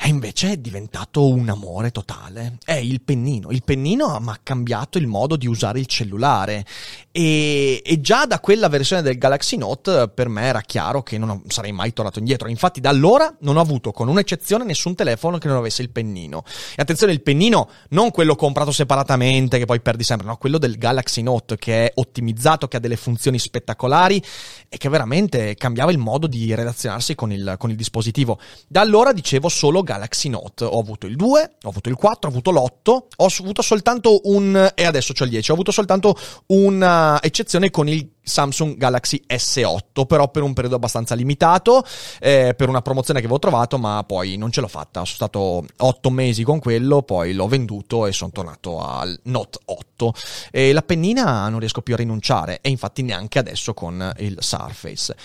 E 0.00 0.08
invece 0.08 0.52
è 0.52 0.56
diventato 0.56 1.26
un 1.26 1.48
amore 1.48 1.90
totale. 1.90 2.58
È 2.64 2.72
il 2.74 3.02
pennino. 3.02 3.50
Il 3.50 3.64
pennino 3.64 4.16
mi 4.20 4.28
ha 4.28 4.38
cambiato 4.40 4.96
il 4.96 5.08
modo 5.08 5.34
di 5.34 5.48
usare 5.48 5.80
il 5.80 5.86
cellulare. 5.86 6.64
E, 7.10 7.82
e, 7.84 8.00
già 8.00 8.24
da 8.24 8.38
quella 8.38 8.68
versione 8.68 9.02
del 9.02 9.18
Galaxy 9.18 9.56
Note 9.56 10.08
per 10.14 10.28
me 10.28 10.42
era 10.42 10.60
chiaro 10.60 11.02
che 11.02 11.18
non 11.18 11.42
sarei 11.48 11.72
mai 11.72 11.92
tornato 11.92 12.20
indietro. 12.20 12.48
Infatti 12.48 12.80
da 12.80 12.90
allora 12.90 13.34
non 13.40 13.56
ho 13.56 13.60
avuto, 13.60 13.90
con 13.90 14.06
un'eccezione, 14.06 14.62
nessun 14.62 14.94
telefono 14.94 15.38
che 15.38 15.48
non 15.48 15.56
avesse 15.56 15.82
il 15.82 15.90
pennino. 15.90 16.44
E 16.76 16.80
attenzione, 16.80 17.12
il 17.12 17.20
pennino 17.20 17.68
non 17.88 18.12
quello 18.12 18.36
comprato 18.36 18.70
separatamente 18.70 19.58
che 19.58 19.64
poi 19.64 19.80
perdi 19.80 20.04
sempre, 20.04 20.28
no, 20.28 20.36
quello 20.36 20.58
del 20.58 20.78
Galaxy 20.78 21.22
Note 21.22 21.56
che 21.56 21.86
è 21.86 21.92
ottimizzato, 21.96 22.68
che 22.68 22.76
ha 22.76 22.80
delle 22.80 22.96
funzioni 22.96 23.40
spettacolari 23.40 24.22
e 24.68 24.76
che 24.76 24.88
veramente 24.88 25.56
cambiava 25.56 25.90
il 25.90 25.98
modo 25.98 26.28
di 26.28 26.54
relazionarsi 26.54 27.16
con 27.16 27.32
il, 27.32 27.56
con 27.58 27.70
il 27.70 27.76
dispositivo. 27.76 28.38
Da 28.68 28.80
allora 28.80 29.12
dicevo 29.12 29.48
solo 29.48 29.82
Galaxy 29.88 30.28
Note. 30.28 30.64
Ho 30.64 30.78
avuto 30.78 31.06
il 31.06 31.16
2, 31.16 31.56
ho 31.62 31.68
avuto 31.70 31.88
il 31.88 31.94
4, 31.94 32.28
ho 32.28 32.32
avuto 32.32 32.50
l'8, 32.50 32.90
ho 33.16 33.26
avuto 33.40 33.62
soltanto 33.62 34.20
un... 34.24 34.70
e 34.74 34.84
adesso 34.84 35.14
c'ho 35.14 35.24
il 35.24 35.30
10, 35.30 35.50
ho 35.50 35.54
avuto 35.54 35.72
soltanto 35.72 36.14
una 36.48 37.22
eccezione 37.22 37.70
con 37.70 37.88
il 37.88 38.06
Samsung 38.22 38.76
Galaxy 38.76 39.22
S8, 39.26 40.04
però 40.06 40.30
per 40.30 40.42
un 40.42 40.52
periodo 40.52 40.76
abbastanza 40.76 41.14
limitato, 41.14 41.82
eh, 42.20 42.52
per 42.54 42.68
una 42.68 42.82
promozione 42.82 43.20
che 43.20 43.24
avevo 43.24 43.40
trovato, 43.40 43.78
ma 43.78 44.04
poi 44.06 44.36
non 44.36 44.52
ce 44.52 44.60
l'ho 44.60 44.68
fatta. 44.68 45.04
Sono 45.04 45.06
stato 45.06 45.64
8 45.78 46.10
mesi 46.10 46.42
con 46.42 46.58
quello, 46.58 47.00
poi 47.00 47.32
l'ho 47.32 47.48
venduto 47.48 48.04
e 48.04 48.12
sono 48.12 48.30
tornato 48.30 48.84
al 48.84 49.18
Note 49.24 49.58
8. 49.64 50.12
E 50.50 50.74
la 50.74 50.82
pennina 50.82 51.48
non 51.48 51.60
riesco 51.60 51.80
più 51.80 51.94
a 51.94 51.96
rinunciare, 51.96 52.58
e 52.60 52.68
infatti 52.68 53.00
neanche 53.00 53.38
adesso 53.38 53.72
con 53.72 54.12
il 54.18 54.36
Surface. 54.40 55.16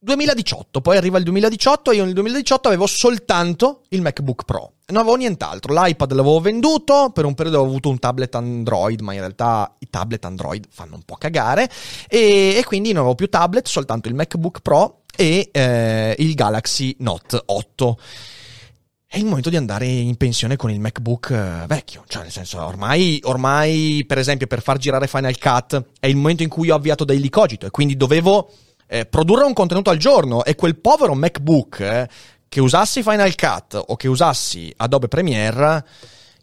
2018, 0.00 0.80
poi 0.80 0.96
arriva 0.96 1.18
il 1.18 1.24
2018 1.24 1.90
e 1.90 1.96
io 1.96 2.04
nel 2.04 2.14
2018 2.14 2.68
avevo 2.68 2.86
soltanto 2.86 3.82
il 3.88 4.00
MacBook 4.00 4.44
Pro. 4.44 4.74
Non 4.86 5.02
avevo 5.02 5.16
nient'altro, 5.16 5.74
l'iPad 5.74 6.12
l'avevo 6.12 6.40
venduto, 6.40 7.10
per 7.12 7.24
un 7.24 7.34
periodo 7.34 7.58
avevo 7.58 7.72
avuto 7.72 7.88
un 7.88 7.98
tablet 7.98 8.34
Android, 8.36 9.00
ma 9.00 9.12
in 9.12 9.20
realtà 9.20 9.74
i 9.80 9.90
tablet 9.90 10.24
Android 10.24 10.66
fanno 10.70 10.94
un 10.94 11.02
po' 11.02 11.16
cagare, 11.16 11.68
e, 12.08 12.54
e 12.56 12.64
quindi 12.64 12.90
non 12.90 12.98
avevo 12.98 13.16
più 13.16 13.28
tablet, 13.28 13.66
soltanto 13.66 14.08
il 14.08 14.14
MacBook 14.14 14.60
Pro 14.60 15.02
e 15.16 15.48
eh, 15.50 16.14
il 16.18 16.34
Galaxy 16.34 16.94
Note 17.00 17.42
8 17.44 17.98
è 19.10 19.16
il 19.16 19.24
momento 19.24 19.48
di 19.48 19.56
andare 19.56 19.86
in 19.86 20.16
pensione 20.16 20.56
con 20.56 20.70
il 20.70 20.80
MacBook 20.80 21.30
eh, 21.30 21.66
vecchio. 21.66 22.04
Cioè, 22.06 22.22
nel 22.22 22.30
senso, 22.30 22.62
ormai, 22.62 23.18
ormai, 23.24 24.04
per 24.06 24.18
esempio, 24.18 24.46
per 24.46 24.60
far 24.60 24.76
girare 24.76 25.06
Final 25.06 25.38
Cut 25.38 25.82
è 25.98 26.06
il 26.06 26.16
momento 26.16 26.42
in 26.42 26.50
cui 26.50 26.68
ho 26.68 26.74
avviato 26.74 27.04
Daily 27.04 27.30
Cogito 27.30 27.64
e 27.64 27.70
quindi 27.70 27.96
dovevo 27.96 28.52
eh, 28.88 29.06
produrre 29.06 29.44
un 29.44 29.52
contenuto 29.52 29.90
al 29.90 29.98
giorno. 29.98 30.44
E 30.44 30.56
quel 30.56 30.76
povero 30.78 31.14
MacBook 31.14 31.80
eh, 31.80 32.08
che 32.48 32.60
usassi 32.60 33.02
Final 33.02 33.34
Cut 33.36 33.80
o 33.86 33.96
che 33.96 34.08
usassi 34.08 34.72
Adobe 34.78 35.06
Premiere 35.06 35.86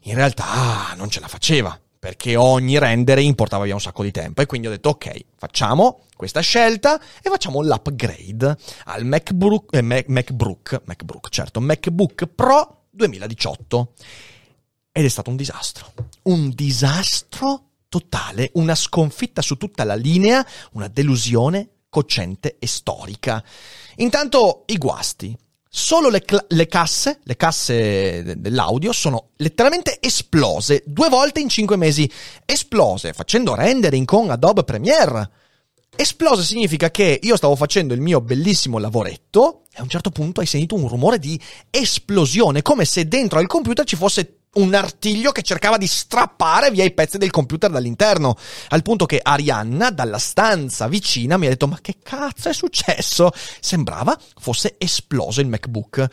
in 0.02 0.14
realtà 0.14 0.94
non 0.96 1.10
ce 1.10 1.20
la 1.20 1.28
faceva 1.28 1.78
perché 1.98 2.36
ogni 2.36 2.78
render 2.78 3.18
importava 3.18 3.64
via 3.64 3.74
un 3.74 3.80
sacco 3.80 4.04
di 4.04 4.12
tempo. 4.12 4.40
E 4.40 4.46
quindi 4.46 4.68
ho 4.68 4.70
detto 4.70 4.90
ok 4.90 5.24
facciamo 5.36 6.04
questa 6.14 6.40
scelta 6.40 7.00
e 7.00 7.28
facciamo 7.28 7.60
l'upgrade 7.62 8.56
al 8.84 9.04
MacBook, 9.04 9.74
eh, 9.74 9.82
Mac, 9.82 10.06
MacBook, 10.06 10.82
MacBook 10.84 11.28
certo, 11.28 11.60
MacBook 11.60 12.26
Pro 12.26 12.84
2018 12.90 13.92
ed 14.92 15.04
è 15.04 15.08
stato 15.08 15.30
un 15.30 15.36
disastro. 15.36 15.92
Un 16.22 16.50
disastro 16.50 17.64
totale. 17.88 18.50
Una 18.54 18.74
sconfitta 18.74 19.42
su 19.42 19.56
tutta 19.56 19.84
la 19.84 19.94
linea 19.94 20.46
una 20.72 20.88
delusione 20.88 21.70
cocente 21.96 22.56
e 22.58 22.66
storica. 22.66 23.42
Intanto 23.96 24.64
i 24.66 24.76
guasti. 24.76 25.34
Solo 25.68 26.10
le, 26.10 26.22
cl- 26.22 26.44
le 26.48 26.66
casse, 26.66 27.20
le 27.22 27.36
casse 27.36 28.22
de- 28.22 28.40
dell'audio 28.40 28.92
sono 28.92 29.30
letteralmente 29.36 29.98
esplose 30.00 30.82
due 30.86 31.08
volte 31.08 31.40
in 31.40 31.48
cinque 31.48 31.76
mesi. 31.76 32.10
Esplose 32.44 33.14
facendo 33.14 33.54
rendering 33.54 34.04
con 34.04 34.30
Adobe 34.30 34.64
Premiere. 34.64 35.30
Esplose 35.96 36.42
significa 36.42 36.90
che 36.90 37.18
io 37.22 37.36
stavo 37.36 37.56
facendo 37.56 37.94
il 37.94 38.02
mio 38.02 38.20
bellissimo 38.20 38.76
lavoretto 38.76 39.62
e 39.72 39.78
a 39.78 39.82
un 39.82 39.88
certo 39.88 40.10
punto 40.10 40.40
hai 40.40 40.46
sentito 40.46 40.74
un 40.74 40.88
rumore 40.88 41.18
di 41.18 41.40
esplosione, 41.70 42.60
come 42.60 42.84
se 42.84 43.08
dentro 43.08 43.38
al 43.38 43.46
computer 43.46 43.86
ci 43.86 43.96
fosse 43.96 44.40
un 44.56 44.74
artiglio 44.74 45.32
che 45.32 45.42
cercava 45.42 45.76
di 45.76 45.86
strappare 45.86 46.70
via 46.70 46.84
i 46.84 46.92
pezzi 46.92 47.18
del 47.18 47.30
computer 47.30 47.70
dall'interno. 47.70 48.36
Al 48.68 48.82
punto 48.82 49.06
che 49.06 49.20
Arianna, 49.22 49.90
dalla 49.90 50.18
stanza 50.18 50.88
vicina, 50.88 51.36
mi 51.36 51.46
ha 51.46 51.50
detto: 51.50 51.66
Ma 51.66 51.78
che 51.80 51.96
cazzo 52.02 52.48
è 52.48 52.52
successo? 52.52 53.30
Sembrava 53.60 54.18
fosse 54.38 54.76
esploso 54.78 55.40
il 55.40 55.48
MacBook. 55.48 56.06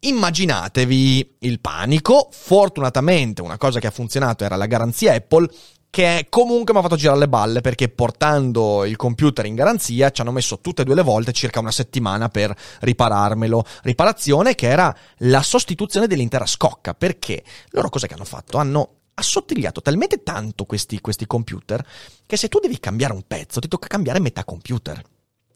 Immaginatevi 0.00 1.36
il 1.40 1.60
panico. 1.60 2.28
Fortunatamente, 2.32 3.42
una 3.42 3.56
cosa 3.56 3.78
che 3.78 3.86
ha 3.86 3.92
funzionato 3.92 4.44
era 4.44 4.56
la 4.56 4.66
garanzia 4.66 5.14
Apple 5.14 5.48
che 5.92 6.28
comunque 6.30 6.72
mi 6.72 6.78
ha 6.78 6.82
fatto 6.82 6.96
girare 6.96 7.18
le 7.18 7.28
balle 7.28 7.60
perché 7.60 7.90
portando 7.90 8.86
il 8.86 8.96
computer 8.96 9.44
in 9.44 9.54
garanzia 9.54 10.10
ci 10.10 10.22
hanno 10.22 10.32
messo 10.32 10.58
tutte 10.60 10.80
e 10.80 10.84
due 10.86 10.94
le 10.94 11.02
volte 11.02 11.32
circa 11.32 11.60
una 11.60 11.70
settimana 11.70 12.30
per 12.30 12.56
ripararmelo. 12.80 13.62
Riparazione 13.82 14.54
che 14.54 14.68
era 14.68 14.96
la 15.18 15.42
sostituzione 15.42 16.06
dell'intera 16.06 16.46
scocca. 16.46 16.94
Perché 16.94 17.44
loro 17.72 17.90
cosa 17.90 18.06
che 18.06 18.14
hanno 18.14 18.24
fatto? 18.24 18.56
Hanno 18.56 19.00
assottigliato 19.12 19.82
talmente 19.82 20.22
tanto 20.22 20.64
questi, 20.64 20.98
questi 21.02 21.26
computer 21.26 21.84
che 22.24 22.38
se 22.38 22.48
tu 22.48 22.58
devi 22.58 22.80
cambiare 22.80 23.12
un 23.12 23.24
pezzo 23.26 23.60
ti 23.60 23.68
tocca 23.68 23.88
cambiare 23.88 24.18
metà 24.18 24.44
computer. 24.44 24.98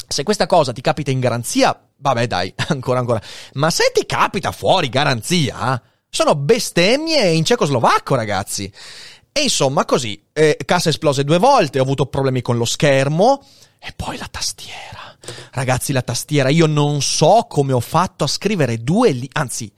Se 0.07 0.23
questa 0.23 0.45
cosa 0.45 0.75
ti 0.75 0.83
capita 0.83 1.11
in 1.11 1.21
garanzia, 1.21 1.83
vabbè 1.97 2.27
dai, 2.27 2.53
ancora 2.69 2.99
ancora. 2.99 3.23
Ma 3.55 3.71
se 3.71 3.91
ti 3.91 4.05
capita 4.05 4.53
fuori 4.53 4.91
garanzia, 4.91 5.83
sono 6.11 6.35
bestemmie 6.35 7.29
in 7.31 7.45
cecoslovacco, 7.45 8.15
ragazzi. 8.15 8.73
E 9.37 9.43
insomma, 9.43 9.85
così, 9.85 10.19
eh, 10.33 10.57
cassa 10.65 10.89
esplose 10.89 11.23
due 11.23 11.37
volte, 11.37 11.79
ho 11.79 11.83
avuto 11.83 12.07
problemi 12.07 12.41
con 12.41 12.57
lo 12.57 12.65
schermo 12.65 13.45
e 13.79 13.93
poi 13.95 14.17
la 14.17 14.29
tastiera. 14.31 15.15
Ragazzi, 15.51 15.93
la 15.93 16.01
tastiera, 16.01 16.49
io 16.49 16.65
non 16.65 17.03
so 17.03 17.45
come 17.47 17.75
ho 17.75 17.81
fatto 17.81 18.25
a 18.25 18.29
scrivere 18.29 18.83
due, 18.83 19.11
li- 19.11 19.29
anzi, 19.35 19.71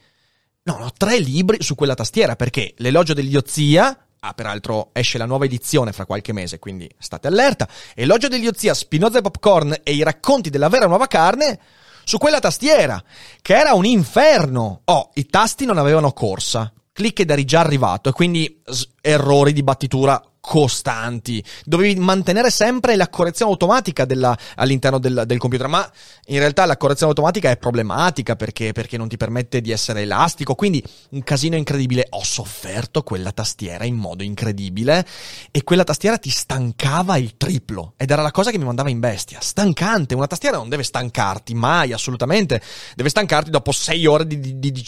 no, 0.63 0.79
no, 0.79 0.93
tre 0.97 1.19
libri 1.19 1.61
su 1.61 1.75
quella 1.75 1.97
tastiera, 1.97 2.37
perché 2.37 2.75
l'elogio 2.77 3.15
dell'idiozia, 3.15 3.99
Ah, 4.21 4.33
peraltro 4.33 4.91
esce 4.93 5.19
la 5.19 5.27
nuova 5.27 5.47
edizione 5.47 5.93
fra 5.93 6.07
qualche 6.07 6.33
mese, 6.33 6.61
quindi 6.61 6.89
state 6.97 7.27
allerta. 7.27 7.69
Elogio 7.97 8.29
dell'idiozia, 8.29 8.75
Spinoza 8.75 9.19
e 9.19 9.23
Popcorn 9.23 9.77
e 9.83 9.93
i 9.93 10.05
racconti 10.05 10.51
della 10.51 10.69
vera 10.69 10.87
nuova 10.87 11.09
carne 11.09 11.59
su 12.05 12.19
quella 12.19 12.39
tastiera, 12.39 13.03
che 13.43 13.57
era 13.57 13.75
un 13.75 13.85
inferno. 13.87 14.83
Oh, 14.85 15.11
i 15.15 15.27
tasti 15.27 15.65
non 15.67 15.79
avevano 15.79 16.13
corsa. 16.13 16.73
Click 16.99 17.21
ed 17.21 17.31
eri 17.31 17.45
già 17.45 17.61
arrivato 17.61 18.09
e 18.09 18.13
quindi 18.13 18.61
errori 19.01 19.53
di 19.53 19.63
battitura 19.63 20.21
costanti. 20.41 21.43
Dovevi 21.65 21.99
mantenere 22.01 22.51
sempre 22.51 22.97
la 22.97 23.09
correzione 23.09 23.51
automatica 23.51 24.05
della, 24.05 24.37
all'interno 24.57 24.99
del, 24.99 25.25
del, 25.27 25.39
computer, 25.39 25.67
ma 25.67 25.91
in 26.27 26.39
realtà 26.39 26.65
la 26.65 26.77
correzione 26.77 27.11
automatica 27.11 27.51
è 27.51 27.57
problematica 27.57 28.37
perché, 28.37 28.73
perché, 28.73 28.97
non 28.97 29.09
ti 29.09 29.17
permette 29.17 29.61
di 29.61 29.71
essere 29.71 30.03
elastico, 30.03 30.55
quindi 30.55 30.83
un 31.11 31.23
casino 31.23 31.57
incredibile. 31.57 32.07
Ho 32.11 32.25
sofferto 32.25 33.03
quella 33.03 33.33
tastiera 33.33 33.85
in 33.85 33.97
modo 33.97 34.23
incredibile 34.23 35.07
e 35.51 35.63
quella 35.65 35.85
tastiera 35.85 36.19
ti 36.19 36.31
stancava 36.31 37.17
il 37.17 37.37
triplo 37.37 37.95
ed 37.97 38.11
era 38.11 38.23
la 38.23 38.31
cosa 38.31 38.51
che 38.51 38.59
mi 38.59 38.65
mandava 38.65 38.91
in 38.91 39.01
bestia. 39.01 39.41
Stancante, 39.41 40.15
una 40.15 40.27
tastiera 40.27 40.57
non 40.57 40.69
deve 40.69 40.83
stancarti 40.83 41.55
mai, 41.55 41.93
assolutamente. 41.93 42.61
Deve 42.95 43.09
stancarti 43.09 43.51
dopo 43.51 43.73
6 43.73 44.07
ore 44.07 44.27
di, 44.27 44.59
di, 44.59 44.59
di 44.59 44.83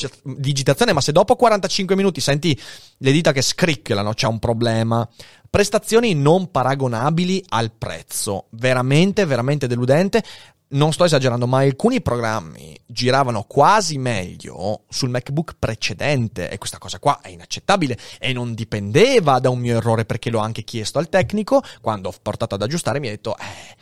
digitazione, 0.61 0.93
ma 0.93 1.01
se 1.01 1.13
dopo 1.13 1.37
45 1.37 1.97
minuti 1.97 2.21
senti 2.21 2.59
le 2.99 3.13
dita 3.13 3.33
che 3.33 3.43
scricchiolano, 3.43 4.15
c'è 4.15 4.27
un 4.27 4.39
problema. 4.39 5.09
Prestazioni 5.51 6.15
non 6.15 6.53
paragonabili 6.53 7.45
al 7.49 7.73
prezzo. 7.73 8.47
Veramente, 8.51 9.25
veramente 9.25 9.67
deludente. 9.67 10.23
Non 10.69 10.93
sto 10.93 11.03
esagerando, 11.03 11.49
ma 11.49 11.59
alcuni 11.59 12.01
programmi 12.01 12.81
giravano 12.87 13.43
quasi 13.43 13.99
meglio 13.99 14.85
sul 14.89 15.11
MacBook 15.11 15.57
precedente 15.59 16.49
e 16.49 16.59
questa 16.59 16.79
cosa 16.79 17.01
qua 17.01 17.21
è 17.21 17.31
inaccettabile 17.31 17.99
e 18.21 18.33
non 18.33 18.55
dipendeva 18.55 19.41
da 19.41 19.51
un 19.51 19.59
mio 19.59 19.77
errore 19.77 20.05
perché 20.05 20.31
l'ho 20.31 20.39
anche 20.39 20.63
chiesto 20.63 21.01
al 21.01 21.09
tecnico 21.09 21.61
quando 21.81 22.09
ho 22.09 22.15
portato 22.23 22.55
ad 22.55 22.63
aggiustare 22.63 23.01
mi 23.01 23.09
ha 23.09 23.11
detto 23.11 23.37
eh, 23.37 23.77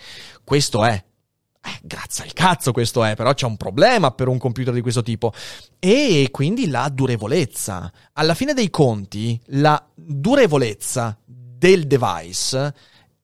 questo 0.45 0.83
è 0.83 1.05
eh, 1.61 1.79
grazie 1.83 2.25
al 2.25 2.33
cazzo 2.33 2.73
questo 2.73 3.05
è, 3.05 3.15
però 3.15 3.35
c'è 3.35 3.45
un 3.45 3.57
problema 3.57 4.13
per 4.13 4.29
un 4.29 4.39
computer 4.39 4.73
di 4.73 4.81
questo 4.81 5.03
tipo. 5.03 5.33
E 5.79 6.29
quindi 6.31 6.69
la 6.69 6.89
durevolezza. 6.89 7.93
Alla 8.15 8.35
fine 8.35 8.55
dei 8.55 8.71
conti, 8.71 9.39
la 9.47 9.85
durevolezza 9.95 11.19
del 11.59 11.87
device 11.87 12.73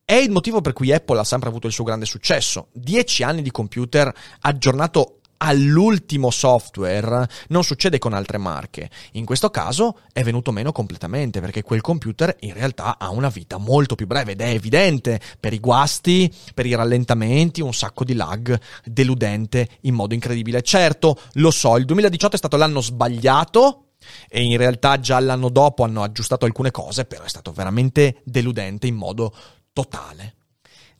è 0.05 0.15
il 0.15 0.31
motivo 0.31 0.61
per 0.61 0.73
cui 0.73 0.93
Apple 0.93 1.21
ha 1.21 1.25
sempre 1.25 1.49
avuto 1.49 1.67
il 1.67 1.73
suo 1.73 1.85
grande 1.85 2.05
successo. 2.05 2.69
Dieci 2.73 3.23
anni 3.23 3.43
di 3.43 3.51
computer 3.51 4.13
aggiornato 4.41 5.21
all'ultimo 5.39 6.31
software 6.31 7.29
non 7.49 7.65
succede 7.65 7.99
con 7.99 8.13
altre 8.13 8.39
marche. 8.39 8.91
In 9.13 9.25
questo 9.25 9.51
caso 9.51 10.01
è 10.13 10.23
venuto 10.23 10.53
meno 10.53 10.73
completamente 10.73 11.41
perché 11.41 11.63
quel 11.63 11.81
computer 11.81 12.35
in 12.41 12.55
realtà 12.55 12.99
ha 12.99 13.11
una 13.11 13.29
vita 13.29 13.57
molto 13.57 13.95
più 13.95 14.07
breve 14.07 14.33
ed 14.33 14.41
è 14.41 14.49
evidente 14.49 15.21
per 15.39 15.53
i 15.53 15.61
guasti, 15.61 16.33
per 16.53 16.67
i 16.67 16.75
rallentamenti, 16.75 17.61
un 17.61 17.75
sacco 17.75 18.05
di 18.05 18.15
lag 18.15 18.59
deludente 18.85 19.69
in 19.83 19.95
modo 19.95 20.15
incredibile. 20.15 20.63
Certo, 20.63 21.19
lo 21.35 21.51
so, 21.51 21.77
il 21.77 21.85
2018 21.85 22.35
è 22.35 22.39
stato 22.39 22.57
l'anno 22.57 22.81
sbagliato 22.81 23.84
e 24.29 24.43
in 24.43 24.57
realtà 24.57 24.99
già 25.01 25.19
l'anno 25.21 25.49
dopo 25.49 25.85
hanno 25.85 26.03
aggiustato 26.03 26.45
alcune 26.45 26.71
cose, 26.71 27.05
però 27.05 27.25
è 27.25 27.29
stato 27.29 27.53
veramente 27.53 28.21
deludente 28.25 28.87
in 28.87 28.95
modo 28.95 29.35
totale. 29.73 30.35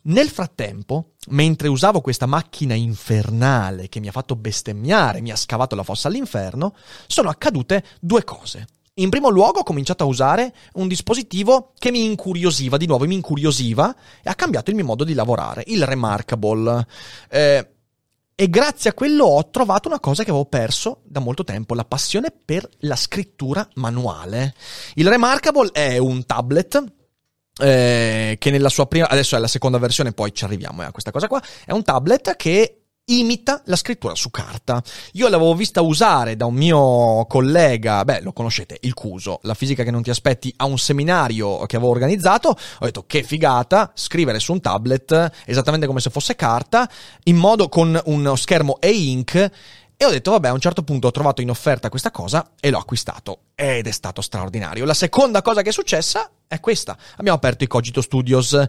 Nel 0.07 0.29
frattempo, 0.29 1.13
mentre 1.29 1.67
usavo 1.67 2.01
questa 2.01 2.27
macchina 2.27 2.75
infernale 2.75 3.89
che 3.89 3.99
mi 3.99 4.07
ha 4.07 4.11
fatto 4.11 4.35
bestemmiare, 4.35 5.21
mi 5.21 5.31
ha 5.31 5.35
scavato 5.35 5.75
la 5.75 5.81
fossa 5.81 6.09
all'inferno, 6.09 6.75
sono 7.07 7.29
accadute 7.29 7.83
due 7.99 8.23
cose. 8.23 8.67
In 8.97 9.09
primo 9.09 9.29
luogo 9.29 9.59
ho 9.59 9.63
cominciato 9.63 10.03
a 10.03 10.07
usare 10.07 10.53
un 10.73 10.87
dispositivo 10.87 11.73
che 11.77 11.91
mi 11.91 12.05
incuriosiva, 12.05 12.77
di 12.77 12.85
nuovo 12.85 13.05
mi 13.05 13.15
incuriosiva 13.15 13.93
e 14.23 14.29
ha 14.29 14.35
cambiato 14.35 14.69
il 14.69 14.75
mio 14.77 14.85
modo 14.85 15.03
di 15.03 15.13
lavorare, 15.13 15.63
il 15.67 15.83
Remarkable. 15.83 16.85
Eh, 17.29 17.74
e 18.35 18.49
grazie 18.49 18.89
a 18.89 18.93
quello 18.93 19.23
ho 19.23 19.49
trovato 19.49 19.87
una 19.87 20.01
cosa 20.01 20.23
che 20.23 20.29
avevo 20.29 20.45
perso 20.45 21.01
da 21.05 21.21
molto 21.21 21.45
tempo, 21.45 21.73
la 21.73 21.85
passione 21.85 22.33
per 22.43 22.67
la 22.79 22.97
scrittura 22.97 23.67
manuale. 23.75 24.53
Il 24.95 25.07
Remarkable 25.07 25.69
è 25.71 25.97
un 25.97 26.25
tablet 26.25 26.83
eh, 27.61 28.35
che 28.37 28.51
nella 28.51 28.67
sua 28.67 28.87
prima, 28.87 29.07
adesso 29.07 29.37
è 29.37 29.39
la 29.39 29.47
seconda 29.47 29.77
versione, 29.77 30.11
poi 30.11 30.33
ci 30.33 30.43
arriviamo 30.43 30.83
eh, 30.83 30.85
a 30.85 30.91
questa 30.91 31.11
cosa 31.11 31.27
qua, 31.27 31.41
è 31.65 31.71
un 31.71 31.83
tablet 31.83 32.35
che 32.35 32.84
imita 33.05 33.61
la 33.65 33.75
scrittura 33.75 34.15
su 34.15 34.31
carta. 34.31 34.81
Io 35.13 35.27
l'avevo 35.27 35.53
vista 35.53 35.81
usare 35.81 36.35
da 36.35 36.45
un 36.45 36.55
mio 36.55 37.25
collega, 37.27 38.03
beh, 38.03 38.21
lo 38.21 38.33
conoscete, 38.33 38.77
il 38.81 38.93
Cuso, 38.93 39.39
la 39.43 39.53
fisica 39.53 39.83
che 39.83 39.91
non 39.91 40.01
ti 40.01 40.09
aspetti, 40.09 40.53
a 40.57 40.65
un 40.65 40.77
seminario 40.77 41.65
che 41.65 41.75
avevo 41.75 41.91
organizzato. 41.91 42.49
Ho 42.49 42.85
detto 42.85 43.03
che 43.05 43.23
figata 43.23 43.91
scrivere 43.93 44.39
su 44.39 44.53
un 44.53 44.61
tablet 44.61 45.31
esattamente 45.45 45.87
come 45.87 45.99
se 45.99 46.09
fosse 46.09 46.35
carta, 46.35 46.89
in 47.23 47.35
modo 47.35 47.69
con 47.69 47.99
uno 48.05 48.35
schermo 48.35 48.77
e-ink 48.79 49.51
e 49.97 50.03
ho 50.03 50.09
detto, 50.09 50.31
vabbè, 50.31 50.49
a 50.49 50.53
un 50.53 50.59
certo 50.59 50.83
punto 50.83 51.07
ho 51.07 51.11
trovato 51.11 51.41
in 51.41 51.49
offerta 51.49 51.87
questa 51.87 52.11
cosa 52.11 52.51
e 52.59 52.69
l'ho 52.69 52.79
acquistato. 52.79 53.39
Ed 53.55 53.87
è 53.87 53.91
stato 53.91 54.21
straordinario. 54.21 54.83
La 54.83 54.93
seconda 54.93 55.41
cosa 55.41 55.61
che 55.61 55.69
è 55.69 55.71
successa 55.71 56.29
è 56.47 56.59
questa. 56.59 56.97
Abbiamo 57.15 57.37
aperto 57.37 57.63
i 57.63 57.67
Cogito 57.67 58.01
Studios 58.01 58.61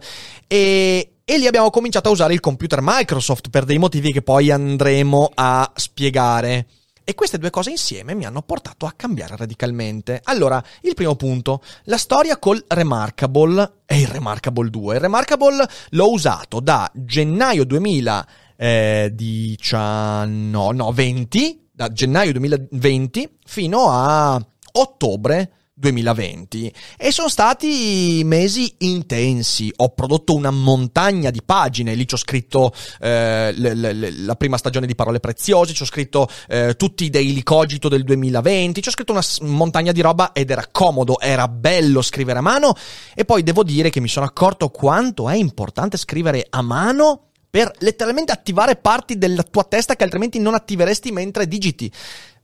e, 0.47 1.16
e 1.29 1.37
lì 1.37 1.45
abbiamo 1.45 1.69
cominciato 1.69 2.07
a 2.07 2.13
usare 2.13 2.33
il 2.33 2.39
computer 2.39 2.79
Microsoft 2.81 3.49
per 3.49 3.65
dei 3.65 3.77
motivi 3.77 4.13
che 4.13 4.21
poi 4.21 4.49
andremo 4.49 5.29
a 5.35 5.69
spiegare. 5.75 6.67
E 7.03 7.15
queste 7.15 7.37
due 7.37 7.49
cose 7.49 7.69
insieme 7.69 8.15
mi 8.15 8.23
hanno 8.23 8.43
portato 8.43 8.85
a 8.85 8.93
cambiare 8.95 9.35
radicalmente. 9.35 10.21
Allora, 10.23 10.63
il 10.83 10.93
primo 10.93 11.17
punto, 11.17 11.61
la 11.83 11.97
storia 11.97 12.37
col 12.37 12.63
Remarkable 12.65 13.79
e 13.85 13.99
il 13.99 14.07
Remarkable 14.07 14.69
2. 14.69 14.95
Il 14.95 15.01
Remarkable 15.01 15.67
l'ho 15.89 16.11
usato 16.11 16.61
da 16.61 16.89
gennaio 16.93 17.65
2000 17.65 18.27
eh, 18.55 19.11
19, 19.13 20.75
no, 20.75 20.91
20, 20.93 21.67
da 21.73 21.91
gennaio 21.91 22.31
2020 22.31 23.37
fino 23.43 23.89
a 23.89 24.41
ottobre 24.71 25.51
2020 25.79 26.73
e 26.97 27.11
sono 27.11 27.29
stati 27.29 28.21
mesi 28.25 28.73
intensi. 28.79 29.71
Ho 29.77 29.89
prodotto 29.89 30.33
una 30.33 30.49
montagna 30.49 31.29
di 31.29 31.41
pagine, 31.43 31.93
lì 31.93 32.07
ci 32.07 32.15
ho 32.15 32.17
scritto 32.17 32.73
eh, 32.99 33.53
l- 33.53 33.79
l- 33.79 34.25
la 34.25 34.35
prima 34.35 34.57
stagione 34.57 34.87
di 34.87 34.95
Parole 34.95 35.19
Preziose, 35.19 35.73
ci 35.73 35.83
ho 35.83 35.85
scritto 35.85 36.27
eh, 36.47 36.75
tutti 36.75 37.05
i 37.05 37.09
daily 37.09 37.43
cogito 37.43 37.89
del 37.89 38.03
2020, 38.03 38.81
ci 38.81 38.89
ho 38.89 38.91
scritto 38.91 39.11
una 39.11 39.23
montagna 39.41 39.91
di 39.91 40.01
roba 40.01 40.31
ed 40.33 40.49
era 40.49 40.65
comodo, 40.71 41.19
era 41.19 41.47
bello 41.47 42.01
scrivere 42.01 42.39
a 42.39 42.41
mano 42.41 42.75
e 43.13 43.23
poi 43.23 43.43
devo 43.43 43.63
dire 43.63 43.91
che 43.91 43.99
mi 43.99 44.07
sono 44.07 44.25
accorto 44.25 44.69
quanto 44.69 45.29
è 45.29 45.35
importante 45.35 45.97
scrivere 45.97 46.45
a 46.49 46.61
mano 46.61 47.21
per 47.49 47.71
letteralmente 47.79 48.31
attivare 48.31 48.75
parti 48.75 49.17
della 49.17 49.43
tua 49.43 49.63
testa 49.63 49.95
che 49.95 50.03
altrimenti 50.03 50.39
non 50.39 50.53
attiveresti 50.53 51.11
mentre 51.11 51.47
digiti. 51.47 51.91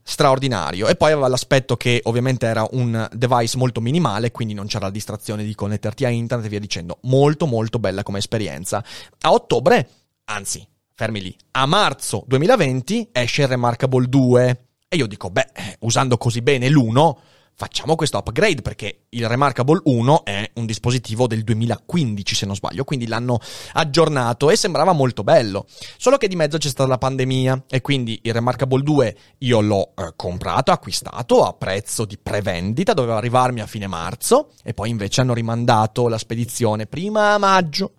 Straordinario. 0.06 0.86
E 0.86 0.96
poi 0.96 1.12
aveva 1.12 1.28
l'aspetto 1.28 1.76
che 1.76 2.00
ovviamente 2.04 2.46
era 2.46 2.66
un 2.72 3.08
device 3.10 3.56
molto 3.56 3.80
minimale, 3.80 4.30
quindi 4.30 4.52
non 4.52 4.66
c'era 4.66 4.84
la 4.84 4.92
distrazione 4.92 5.44
di 5.44 5.54
connetterti 5.54 6.04
a 6.04 6.10
internet 6.10 6.46
e 6.46 6.50
via 6.50 6.60
dicendo. 6.60 6.98
Molto 7.02 7.46
molto 7.46 7.78
bella 7.78 8.02
come 8.02 8.18
esperienza. 8.18 8.84
A 9.22 9.32
ottobre, 9.32 9.88
anzi, 10.24 10.66
fermi 10.94 11.22
lì, 11.22 11.36
a 11.52 11.66
marzo 11.66 12.22
2020 12.26 13.08
esce 13.12 13.42
il 13.42 13.48
Remarkable 13.48 14.06
2. 14.06 14.66
E 14.88 14.96
io 14.96 15.06
dico, 15.06 15.30
beh, 15.30 15.78
usando 15.80 16.18
così 16.18 16.42
bene 16.42 16.68
l'1 16.68 17.14
facciamo 17.56 17.94
questo 17.94 18.18
upgrade 18.18 18.62
perché 18.62 19.04
il 19.10 19.28
Remarkable 19.28 19.80
1 19.84 20.24
è 20.24 20.50
un 20.54 20.66
dispositivo 20.66 21.26
del 21.26 21.42
2015 21.44 22.34
se 22.34 22.46
non 22.46 22.56
sbaglio, 22.56 22.84
quindi 22.84 23.06
l'hanno 23.06 23.38
aggiornato 23.74 24.50
e 24.50 24.56
sembrava 24.56 24.92
molto 24.92 25.22
bello. 25.22 25.66
Solo 25.96 26.16
che 26.16 26.28
di 26.28 26.36
mezzo 26.36 26.58
c'è 26.58 26.68
stata 26.68 26.88
la 26.88 26.98
pandemia 26.98 27.64
e 27.68 27.80
quindi 27.80 28.18
il 28.22 28.32
Remarkable 28.32 28.82
2 28.82 29.16
io 29.38 29.60
l'ho 29.60 29.92
eh, 29.96 30.12
comprato, 30.16 30.72
acquistato 30.72 31.44
a 31.44 31.52
prezzo 31.52 32.04
di 32.04 32.18
prevendita, 32.18 32.92
doveva 32.92 33.16
arrivarmi 33.16 33.60
a 33.60 33.66
fine 33.66 33.86
marzo 33.86 34.50
e 34.62 34.74
poi 34.74 34.90
invece 34.90 35.20
hanno 35.20 35.34
rimandato 35.34 36.08
la 36.08 36.18
spedizione 36.18 36.86
prima 36.86 37.34
a 37.34 37.38
maggio, 37.38 37.92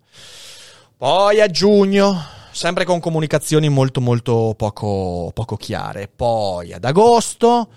poi 0.98 1.40
a 1.40 1.48
giugno, 1.48 2.22
sempre 2.52 2.84
con 2.86 3.00
comunicazioni 3.00 3.70
molto 3.70 4.02
molto 4.02 4.54
poco, 4.58 5.32
poco 5.34 5.56
chiare, 5.56 6.10
poi 6.14 6.74
ad 6.74 6.84
agosto 6.84 7.70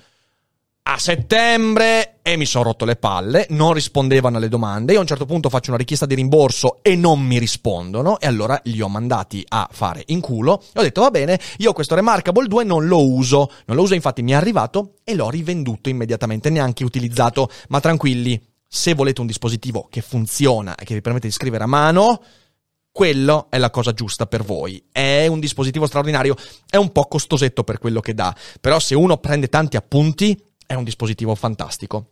a 0.91 0.97
settembre 0.97 2.17
e 2.23 2.39
mi 2.39 2.47
sono 2.47 2.65
rotto 2.65 2.87
le 2.87 2.97
palle, 2.97 3.47
non 3.51 3.75
rispondevano 3.75 4.39
alle 4.39 4.49
domande. 4.49 4.93
Io 4.93 4.99
a 4.99 5.03
un 5.03 5.07
certo 5.07 5.27
punto 5.27 5.51
faccio 5.51 5.69
una 5.69 5.79
richiesta 5.79 6.07
di 6.07 6.15
rimborso 6.15 6.79
e 6.81 6.97
non 6.97 7.21
mi 7.21 7.39
rispondono. 7.39 8.19
E 8.19 8.27
allora 8.27 8.59
li 8.65 8.81
ho 8.81 8.89
mandati 8.89 9.45
a 9.49 9.69
fare 9.71 10.03
in 10.07 10.21
culo. 10.21 10.63
E 10.73 10.81
ho 10.81 10.83
detto 10.83 11.03
va 11.03 11.11
bene, 11.11 11.39
io 11.59 11.75
questo 11.75 11.95
Remarkable 11.95 12.47
2 12.47 12.65
non 12.65 12.87
lo 12.87 13.07
uso, 13.07 13.51
non 13.67 13.77
lo 13.77 13.83
uso 13.83 13.93
infatti 13.93 14.23
mi 14.23 14.33
è 14.33 14.35
arrivato 14.35 14.95
e 15.05 15.15
l'ho 15.15 15.29
rivenduto 15.29 15.91
immediatamente, 15.91 16.49
neanche 16.49 16.85
utilizzato, 16.85 17.51
ma 17.69 17.81
tranquilli, 17.81 18.43
se 18.67 18.95
volete 18.95 19.21
un 19.21 19.27
dispositivo 19.27 19.89
che 19.91 20.01
funziona 20.01 20.75
e 20.75 20.87
che 20.87 20.95
vi 20.95 21.03
permette 21.03 21.27
di 21.27 21.35
scrivere 21.35 21.65
a 21.65 21.69
mano, 21.69 22.23
quello 22.91 23.49
è 23.51 23.59
la 23.59 23.71
cosa 23.71 23.93
giusta 23.93 24.27
per 24.27 24.43
voi. 24.43 24.83
È 24.91 25.27
un 25.27 25.39
dispositivo 25.39 25.87
straordinario, 25.87 26.35
è 26.69 26.77
un 26.77 26.93
po' 26.93 27.05
costosetto 27.05 27.63
per 27.63 27.79
quello 27.79 28.01
che 28.01 28.15
dà, 28.15 28.35
però 28.59 28.79
se 28.79 28.95
uno 28.95 29.19
prende 29.19 29.49
tanti 29.49 29.77
appunti 29.77 30.47
è 30.69 30.75
un 30.75 30.85
dispositivo 30.85 31.35
fantastico. 31.35 32.11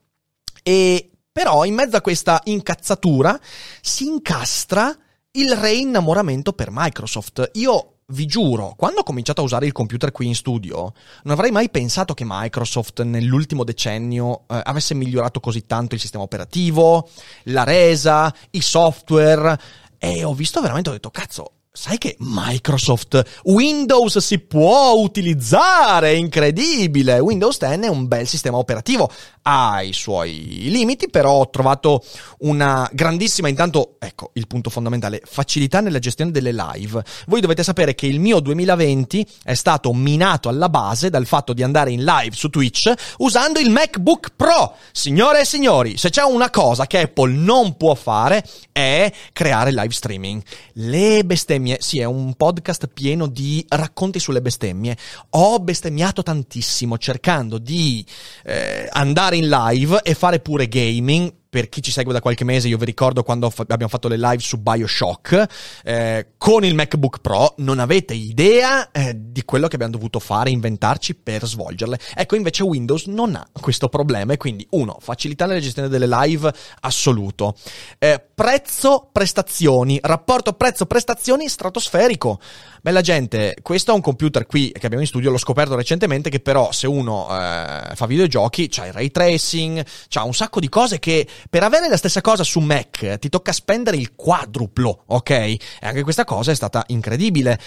E 0.63 1.11
però 1.31 1.65
in 1.67 1.75
mezzo 1.75 1.97
a 1.97 2.01
questa 2.01 2.41
incazzatura 2.45 3.39
si 3.83 4.07
incastra 4.07 4.97
il 5.33 5.55
reinnamoramento 5.55 6.55
per 6.55 6.71
Microsoft. 6.73 7.51
Io 7.57 7.99
vi 8.07 8.25
giuro, 8.25 8.73
quando 8.75 9.01
ho 9.01 9.03
cominciato 9.03 9.43
a 9.43 9.45
usare 9.45 9.67
il 9.67 9.73
computer 9.73 10.13
qui 10.13 10.29
in 10.29 10.35
studio, 10.35 10.95
non 11.25 11.35
avrei 11.35 11.51
mai 11.51 11.69
pensato 11.69 12.15
che 12.15 12.25
Microsoft 12.27 13.03
nell'ultimo 13.03 13.65
decennio 13.65 14.45
eh, 14.49 14.59
avesse 14.65 14.95
migliorato 14.95 15.39
così 15.41 15.67
tanto 15.67 15.95
il 15.95 16.01
sistema 16.01 16.25
operativo, 16.25 17.07
la 17.45 17.65
resa, 17.65 18.35
i 18.53 18.63
software. 18.63 19.61
E 19.99 20.25
ho 20.25 20.33
visto 20.33 20.63
veramente, 20.63 20.89
ho 20.89 20.93
detto, 20.93 21.11
cazzo, 21.11 21.56
Sai 21.77 21.99
che 21.99 22.17
Microsoft 22.21 23.23
Windows 23.45 24.17
si 24.21 24.39
può 24.39 24.95
utilizzare? 24.95 26.15
Incredibile! 26.15 27.19
Windows 27.19 27.59
10 27.59 27.81
è 27.81 27.89
un 27.89 28.09
bel 28.09 28.27
sistema 28.27 28.57
operativo, 28.57 29.11
ha 29.43 29.83
i 29.83 29.93
suoi 29.93 30.71
limiti, 30.71 31.11
però 31.11 31.33
ho 31.33 31.51
trovato 31.51 32.03
una 32.39 32.89
grandissima, 32.91 33.49
intanto, 33.49 33.97
ecco 33.99 34.31
il 34.33 34.47
punto 34.47 34.71
fondamentale, 34.71 35.21
facilità 35.23 35.81
nella 35.81 35.99
gestione 35.99 36.31
delle 36.31 36.51
live. 36.51 37.05
Voi 37.27 37.43
dovete 37.43 37.63
sapere 37.63 37.95
che 37.95 38.07
il 38.07 38.21
mio 38.21 38.41
2020 38.41 39.27
è 39.45 39.55
stato 39.55 39.93
minato 39.93 40.49
alla 40.49 40.71
base 40.71 41.11
dal 41.11 41.27
fatto 41.27 41.53
di 41.53 41.63
andare 41.63 41.91
in 41.91 42.05
live 42.05 42.35
su 42.35 42.49
Twitch 42.49 42.91
usando 43.19 43.61
il 43.61 43.69
MacBook 43.69 44.33
Pro. 44.35 44.77
Signore 44.93 45.43
e 45.43 45.45
signori, 45.45 45.99
se 45.99 46.09
c'è 46.09 46.23
una 46.23 46.49
cosa 46.49 46.87
che 46.87 47.03
Apple 47.03 47.35
non 47.35 47.77
può 47.77 47.95
fare 47.95 48.43
è 48.73 49.13
creare 49.35 49.73
live 49.73 49.93
streaming. 49.93 50.43
Le 50.73 51.23
bestemmie 51.25 51.66
bestemmie. 51.67 51.79
Sì, 51.81 51.99
è 51.99 52.05
un 52.05 52.35
podcast 52.35 52.89
pieno 52.93 53.27
di 53.27 53.65
racconti 53.69 54.21
sulle 54.21 54.41
bestemmie. 54.41 54.97
Ho 55.31 55.59
bestemmiato 55.59 56.23
tantissimo 56.23 56.97
cercando 56.99 57.59
di 57.59 58.05
eh, 58.45 58.89
andare 58.93 59.37
in 59.37 59.49
live 59.49 60.01
e 60.03 60.15
fare 60.15 60.39
pure 60.39 60.69
gaming 60.69 61.33
per 61.57 61.71
chi 61.71 61.81
ci 61.81 61.91
segue 61.91 62.13
da 62.13 62.21
qualche 62.21 62.45
mese, 62.45 62.69
io 62.69 62.77
vi 62.77 62.85
ricordo 62.85 63.23
quando 63.23 63.49
fa- 63.49 63.63
abbiamo 63.63 63.89
fatto 63.89 64.09
le 64.09 64.19
live 64.19 64.41
su 64.41 64.59
Bioshock, 64.59 65.47
eh, 65.85 66.27
con 66.37 66.67
il 66.67 66.75
MacBook 66.75 67.21
Pro 67.23 67.55
non 67.59 67.79
avete 67.79 68.13
idea 68.13 68.91
eh, 68.91 69.15
di 69.17 69.43
quello 69.43 69.67
che 69.67 69.77
abbiamo 69.77 69.95
dovuto 69.95 70.19
fare, 70.19 70.51
inventarci 70.51 71.15
per 71.15 71.47
svolgerle. 71.47 71.99
Ecco, 72.15 72.37
invece 72.37 72.63
Windows 72.63 73.07
non 73.07 73.37
ha 73.37 73.47
questo 73.59 73.89
problema 73.89 74.35
e 74.35 74.37
quindi, 74.37 74.67
uno, 74.73 74.99
facilità 75.01 75.47
nella 75.47 75.61
gestione 75.61 75.89
delle 75.89 76.07
live 76.07 76.53
assoluto. 76.81 77.57
Eh, 77.99 78.23
prezzo 78.35 79.09
prestazioni, 79.11 79.99
rapporto 80.03 80.53
prezzo 80.53 80.85
prestazioni 80.85 81.49
stratosferico. 81.49 82.39
Bella 82.83 83.01
gente, 83.01 83.57
questo 83.63 83.93
è 83.93 83.95
un 83.95 84.03
computer 84.03 84.45
qui 84.45 84.71
che 84.73 84.85
abbiamo 84.85 85.01
in 85.01 85.09
studio, 85.09 85.31
l'ho 85.31 85.39
scoperto 85.39 85.75
recentemente 85.75 86.29
che 86.29 86.41
però 86.41 86.71
se 86.71 86.87
uno 86.87 87.27
eh, 87.31 87.95
fa 87.95 88.07
videogiochi 88.07 88.69
c'ha 88.69 88.87
il 88.87 88.93
ray 88.93 89.11
tracing, 89.11 89.85
c'ha 90.09 90.23
un 90.23 90.35
sacco 90.35 90.61
di 90.61 90.69
cose 90.69 90.99
che 90.99 91.27
per 91.49 91.63
avere 91.63 91.89
la 91.89 91.97
stessa 91.97 92.21
cosa 92.21 92.45
su 92.45 92.61
Mac 92.61 93.19
ti 93.19 93.29
tocca 93.29 93.53
spendere 93.53 93.97
il 93.97 94.15
quadruplo, 94.15 95.05
ok? 95.07 95.31
E 95.31 95.61
anche 95.81 96.03
questa 96.03 96.25
cosa 96.25 96.51
è 96.51 96.55
stata 96.55 96.85
incredibile. 96.89 97.59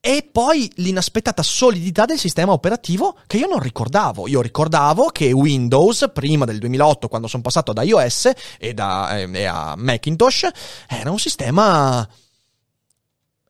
E 0.00 0.28
poi 0.30 0.70
l'inaspettata 0.76 1.42
solidità 1.42 2.04
del 2.04 2.18
sistema 2.18 2.52
operativo 2.52 3.18
che 3.26 3.38
io 3.38 3.48
non 3.48 3.58
ricordavo. 3.58 4.28
Io 4.28 4.40
ricordavo 4.40 5.06
che 5.06 5.32
Windows, 5.32 6.10
prima 6.12 6.44
del 6.44 6.58
2008, 6.58 7.08
quando 7.08 7.26
sono 7.26 7.42
passato 7.42 7.72
da 7.72 7.82
iOS 7.82 8.30
e, 8.58 8.72
da, 8.72 9.18
eh, 9.18 9.28
e 9.32 9.44
a 9.46 9.74
Macintosh, 9.76 10.48
era 10.88 11.10
un 11.10 11.18
sistema 11.18 12.08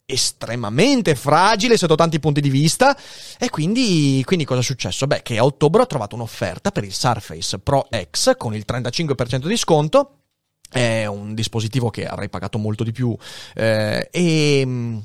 estremamente 0.07 1.17
fragile 1.17 1.77
sotto 1.77 1.97
tanti 1.97 2.21
punti 2.21 2.41
di 2.41 2.49
vista. 2.49 2.97
E 3.39 3.51
quindi, 3.51 4.23
quindi 4.25 4.45
cosa 4.45 4.61
è 4.61 4.63
successo? 4.63 5.07
Beh, 5.07 5.23
che 5.23 5.37
a 5.37 5.45
ottobre 5.45 5.83
ho 5.83 5.87
trovato 5.87 6.15
un'offerta 6.15 6.71
per 6.71 6.85
il 6.85 6.95
Surface 6.95 7.59
Pro 7.59 7.89
X 8.11 8.37
con 8.37 8.55
il 8.55 8.65
35% 8.67 9.47
di 9.47 9.57
sconto. 9.57 10.21
È 10.69 11.07
un 11.07 11.35
dispositivo 11.35 11.91
che 11.91 12.07
avrei 12.07 12.29
pagato 12.29 12.59
molto 12.59 12.85
di 12.85 12.93
più. 12.93 13.17
Eh, 13.55 14.09
e 14.11 15.03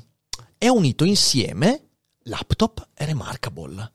è 0.56 0.68
unito 0.68 1.04
insieme 1.04 1.88
laptop 2.24 2.88
e 2.94 3.04
remarkable 3.04 3.90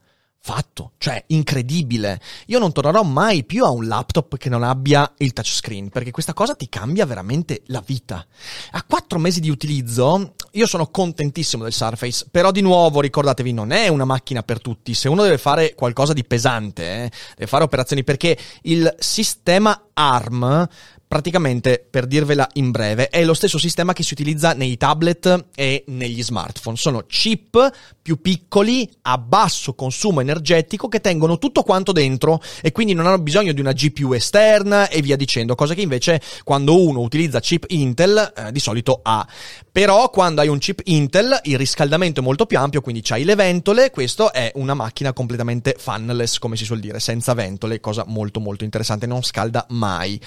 fatto, 0.48 0.94
cioè 0.98 1.22
incredibile. 1.28 2.22
Io 2.46 2.58
non 2.58 2.72
tornerò 2.72 3.04
mai 3.04 3.44
più 3.44 3.66
a 3.66 3.70
un 3.70 3.86
laptop 3.86 4.38
che 4.38 4.48
non 4.48 4.64
abbia 4.64 5.12
il 5.18 5.34
touchscreen, 5.34 5.90
perché 5.90 6.12
questa 6.12 6.34
cosa 6.34 6.56
ti 6.56 6.70
cambia 6.70 7.06
veramente 7.06 7.64
la 7.66 7.84
vita. 7.86 8.26
A 8.72 8.84
quattro 8.88 9.20
mesi 9.20 9.42
di 9.42 9.50
utilizzo, 9.50 10.36
io 10.52 10.66
sono 10.66 10.88
contentissimo 10.88 11.64
del 11.64 11.74
Surface, 11.74 12.28
però 12.32 12.52
di 12.52 12.62
nuovo 12.62 13.02
ricordatevi, 13.02 13.52
non 13.52 13.72
è 13.72 13.90
una 13.90 14.06
macchina 14.06 14.42
per 14.42 14.62
tutti. 14.62 14.94
Se 14.94 15.10
uno 15.10 15.24
deve 15.24 15.38
fare 15.38 15.76
qualcosa 15.76 16.14
di 16.14 16.24
pesante, 16.24 16.84
eh, 16.84 17.12
deve 17.36 17.48
fare 17.48 17.66
operazioni, 17.66 18.06
perché 18.06 18.38
il 18.62 18.96
sistema 19.00 19.90
ARM 19.92 20.66
praticamente, 21.08 21.86
per 21.90 22.06
dirvela 22.06 22.48
in 22.54 22.72
breve, 22.72 23.08
è 23.08 23.24
lo 23.24 23.34
stesso 23.34 23.58
sistema 23.58 23.94
che 23.94 24.04
si 24.04 24.14
utilizza 24.14 24.54
nei 24.54 24.76
tablet 24.78 25.46
e 25.56 25.84
negli 25.88 26.22
smartphone. 26.22 26.76
Sono 26.76 27.06
chip 27.08 27.72
più 28.02 28.22
piccoli 28.22 28.90
a 29.04 29.18
basso 29.18 29.74
consumo 29.74 30.22
energetico 30.22 30.88
che 30.88 31.02
tengono 31.02 31.38
tutto 31.38 31.64
quanto 31.64 31.92
dentro 31.92 32.42
e 32.62 32.72
quindi 32.72 32.94
non 32.94 33.08
hanno 33.08 33.20
bisogno 33.20 33.54
di 33.54 33.62
una 33.62 33.72
GPU 33.74 34.14
esterna 34.14 34.90
e 34.90 35.02
via 35.02 35.16
dicendo, 35.16 35.56
cosa 35.56 35.74
che 35.74 35.82
invece 35.82 36.22
quando 36.44 36.82
uno 36.82 37.00
utilizza 37.00 37.40
chip 37.40 37.66
Intel 37.70 38.34
eh, 38.36 38.52
di 38.52 38.60
solito 38.60 39.00
ha. 39.04 39.26
Però 39.72 40.10
quando 40.10 40.42
hai 40.42 40.48
un 40.48 40.58
chip 40.58 40.82
Intel 40.86 41.40
il 41.44 41.58
riscaldamento 41.58 42.20
è 42.20 42.24
molto 42.24 42.46
più 42.46 42.58
ampio, 42.58 42.82
quindi 42.82 43.02
c'hai 43.02 43.24
le 43.24 43.36
ventole, 43.36 43.92
questo 43.92 44.34
è 44.34 44.52
una 44.56 44.74
macchina 44.74 45.14
completamente 45.14 45.76
fanless, 45.78 46.38
come 46.40 46.56
si 46.56 46.66
suol 46.66 46.80
dire, 46.80 47.00
senza 47.00 47.34
ventole, 47.34 47.80
cosa 47.80 48.04
molto 48.08 48.40
molto 48.40 48.64
interessante, 48.64 49.06
non 49.06 49.22
scalda 49.22 49.66
mai. 49.70 50.20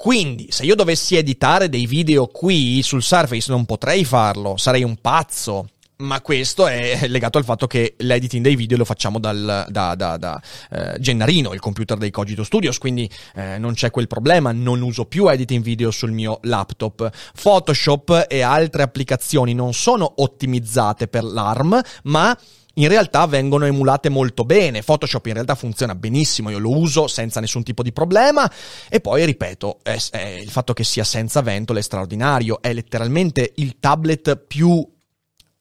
Quindi, 0.00 0.46
se 0.48 0.64
io 0.64 0.74
dovessi 0.74 1.16
editare 1.16 1.68
dei 1.68 1.84
video 1.84 2.26
qui 2.26 2.80
sul 2.82 3.02
Surface 3.02 3.52
non 3.52 3.66
potrei 3.66 4.02
farlo, 4.02 4.56
sarei 4.56 4.82
un 4.82 4.96
pazzo. 4.96 5.66
Ma 5.98 6.22
questo 6.22 6.66
è 6.66 7.06
legato 7.06 7.36
al 7.36 7.44
fatto 7.44 7.66
che 7.66 7.96
l'editing 7.98 8.42
dei 8.42 8.56
video 8.56 8.78
lo 8.78 8.86
facciamo 8.86 9.18
dal, 9.18 9.66
da, 9.68 9.94
da, 9.94 10.16
da 10.16 10.40
eh, 10.70 10.98
Gennarino, 10.98 11.52
il 11.52 11.60
computer 11.60 11.98
dei 11.98 12.10
Cogito 12.10 12.44
Studios, 12.44 12.78
quindi 12.78 13.10
eh, 13.34 13.58
non 13.58 13.74
c'è 13.74 13.90
quel 13.90 14.06
problema, 14.06 14.52
non 14.52 14.80
uso 14.80 15.04
più 15.04 15.28
editing 15.28 15.62
video 15.62 15.90
sul 15.90 16.12
mio 16.12 16.38
laptop. 16.44 17.10
Photoshop 17.38 18.24
e 18.26 18.40
altre 18.40 18.82
applicazioni 18.82 19.52
non 19.52 19.74
sono 19.74 20.10
ottimizzate 20.16 21.08
per 21.08 21.24
l'ARM, 21.24 21.78
ma 22.04 22.34
in 22.80 22.88
realtà 22.88 23.26
vengono 23.26 23.66
emulate 23.66 24.08
molto 24.08 24.44
bene. 24.44 24.82
Photoshop 24.82 25.26
in 25.26 25.34
realtà 25.34 25.54
funziona 25.54 25.94
benissimo, 25.94 26.50
io 26.50 26.58
lo 26.58 26.76
uso 26.76 27.06
senza 27.06 27.40
nessun 27.40 27.62
tipo 27.62 27.82
di 27.82 27.92
problema. 27.92 28.50
E 28.88 29.00
poi, 29.00 29.24
ripeto, 29.26 29.80
è, 29.82 29.98
è 30.10 30.26
il 30.40 30.50
fatto 30.50 30.72
che 30.72 30.84
sia 30.84 31.04
senza 31.04 31.42
ventole 31.42 31.80
è 31.80 31.82
straordinario. 31.82 32.60
È 32.62 32.72
letteralmente 32.72 33.52
il 33.56 33.76
tablet 33.78 34.36
più 34.36 34.86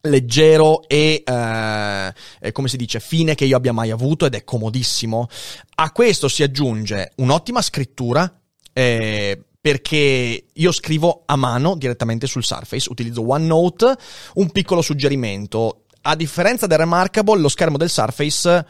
leggero 0.02 0.88
e 0.88 1.24
eh, 1.26 2.52
come 2.54 2.68
si 2.70 2.78
dice 2.78 3.02
fine 3.02 3.36
che 3.36 3.44
io 3.44 3.58
abbia 3.58 3.74
mai 3.74 3.92
avuto 3.92 4.26
ed 4.26 4.34
è 4.34 4.46
comodissimo 4.46 5.28
a 5.76 5.92
questo 5.92 6.30
si 6.30 6.42
aggiunge 6.42 7.12
un'ottima 7.18 7.62
scrittura 7.62 8.34
eh, 8.72 9.44
perché 9.62 10.46
io 10.52 10.72
scrivo 10.72 11.24
a 11.26 11.36
mano 11.36 11.76
direttamente 11.76 12.28
sul 12.28 12.46
Surface, 12.46 12.90
utilizzo 12.90 13.28
OneNote, 13.28 13.94
un 14.36 14.52
piccolo 14.52 14.82
suggerimento, 14.82 15.84
a 16.04 16.16
differenza 16.16 16.68
del 16.68 16.80
Remarkable, 16.80 17.42
lo 17.42 17.50
schermo 17.50 17.78
del 17.78 17.90
Surface 17.90 18.66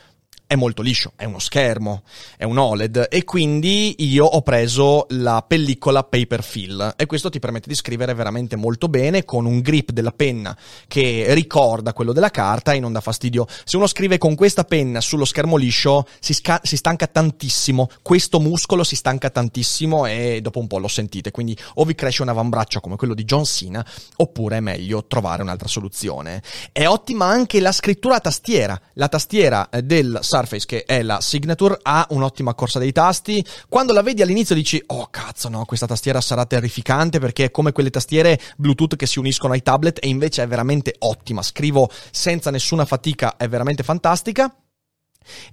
è 0.49 0.55
molto 0.55 0.81
liscio, 0.81 1.11
è 1.15 1.25
uno 1.25 1.37
schermo, 1.37 2.01
è 2.35 2.43
un 2.43 2.57
OLED 2.57 3.09
e 3.11 3.23
quindi 3.23 3.93
io 3.99 4.25
ho 4.25 4.41
preso 4.41 5.05
la 5.09 5.45
pellicola 5.47 6.03
paper 6.03 6.43
fill 6.43 6.95
e 6.97 7.05
questo 7.05 7.29
ti 7.29 7.37
permette 7.37 7.69
di 7.69 7.75
scrivere 7.75 8.15
veramente 8.15 8.55
molto 8.55 8.87
bene 8.87 9.25
con 9.25 9.45
un 9.45 9.59
grip 9.59 9.91
della 9.91 10.09
penna 10.11 10.57
che 10.87 11.35
ricorda 11.35 11.93
quello 11.93 12.13
della 12.13 12.31
carta 12.31 12.73
e 12.73 12.79
non 12.79 12.93
dà 12.93 12.99
fastidio. 12.99 13.45
Se 13.63 13.77
uno 13.77 13.85
scrive 13.85 14.17
con 14.17 14.33
questa 14.33 14.63
penna 14.63 15.01
sullo 15.01 15.23
schermo 15.23 15.55
liscio 15.55 16.07
si, 16.19 16.33
sca- 16.33 16.61
si 16.63 16.77
stanca 16.77 17.05
tantissimo, 17.05 17.87
questo 18.01 18.39
muscolo 18.39 18.83
si 18.83 18.95
stanca 18.95 19.29
tantissimo 19.29 20.07
e 20.07 20.39
dopo 20.41 20.57
un 20.57 20.65
po' 20.65 20.79
lo 20.79 20.87
sentite, 20.87 21.29
quindi 21.29 21.55
o 21.75 21.85
vi 21.85 21.93
cresce 21.93 22.23
un 22.23 22.29
avambraccio 22.29 22.79
come 22.79 22.95
quello 22.95 23.13
di 23.13 23.23
John 23.23 23.45
Cena 23.45 23.85
oppure 24.15 24.57
è 24.57 24.61
meglio 24.61 25.05
trovare 25.05 25.43
un'altra 25.43 25.67
soluzione. 25.67 26.41
È 26.71 26.87
ottima 26.87 27.27
anche 27.27 27.59
la 27.59 27.71
scrittura 27.71 28.15
a 28.15 28.19
tastiera, 28.19 28.81
la 28.93 29.09
tastiera 29.09 29.69
del 29.83 30.17
Surface, 30.39 30.65
che 30.65 30.83
è 30.85 31.01
la 31.01 31.19
Signature, 31.21 31.77
ha 31.81 32.07
un'ottima 32.11 32.53
corsa 32.53 32.79
dei 32.79 32.91
tasti. 32.91 33.45
Quando 33.67 33.93
la 33.93 34.01
vedi 34.01 34.21
all'inizio 34.21 34.55
dici, 34.55 34.81
oh 34.87 35.07
cazzo 35.09 35.49
no, 35.49 35.65
questa 35.65 35.87
tastiera 35.87 36.21
sarà 36.21 36.45
terrificante 36.45 37.19
perché 37.19 37.45
è 37.45 37.51
come 37.51 37.71
quelle 37.71 37.89
tastiere 37.89 38.39
Bluetooth 38.57 38.95
che 38.95 39.05
si 39.05 39.19
uniscono 39.19 39.53
ai 39.53 39.61
tablet 39.61 39.99
e 40.01 40.07
invece 40.07 40.43
è 40.43 40.47
veramente 40.47 40.95
ottima. 40.99 41.41
Scrivo 41.41 41.89
senza 42.11 42.51
nessuna 42.51 42.85
fatica, 42.85 43.35
è 43.35 43.47
veramente 43.47 43.83
fantastica. 43.83 44.53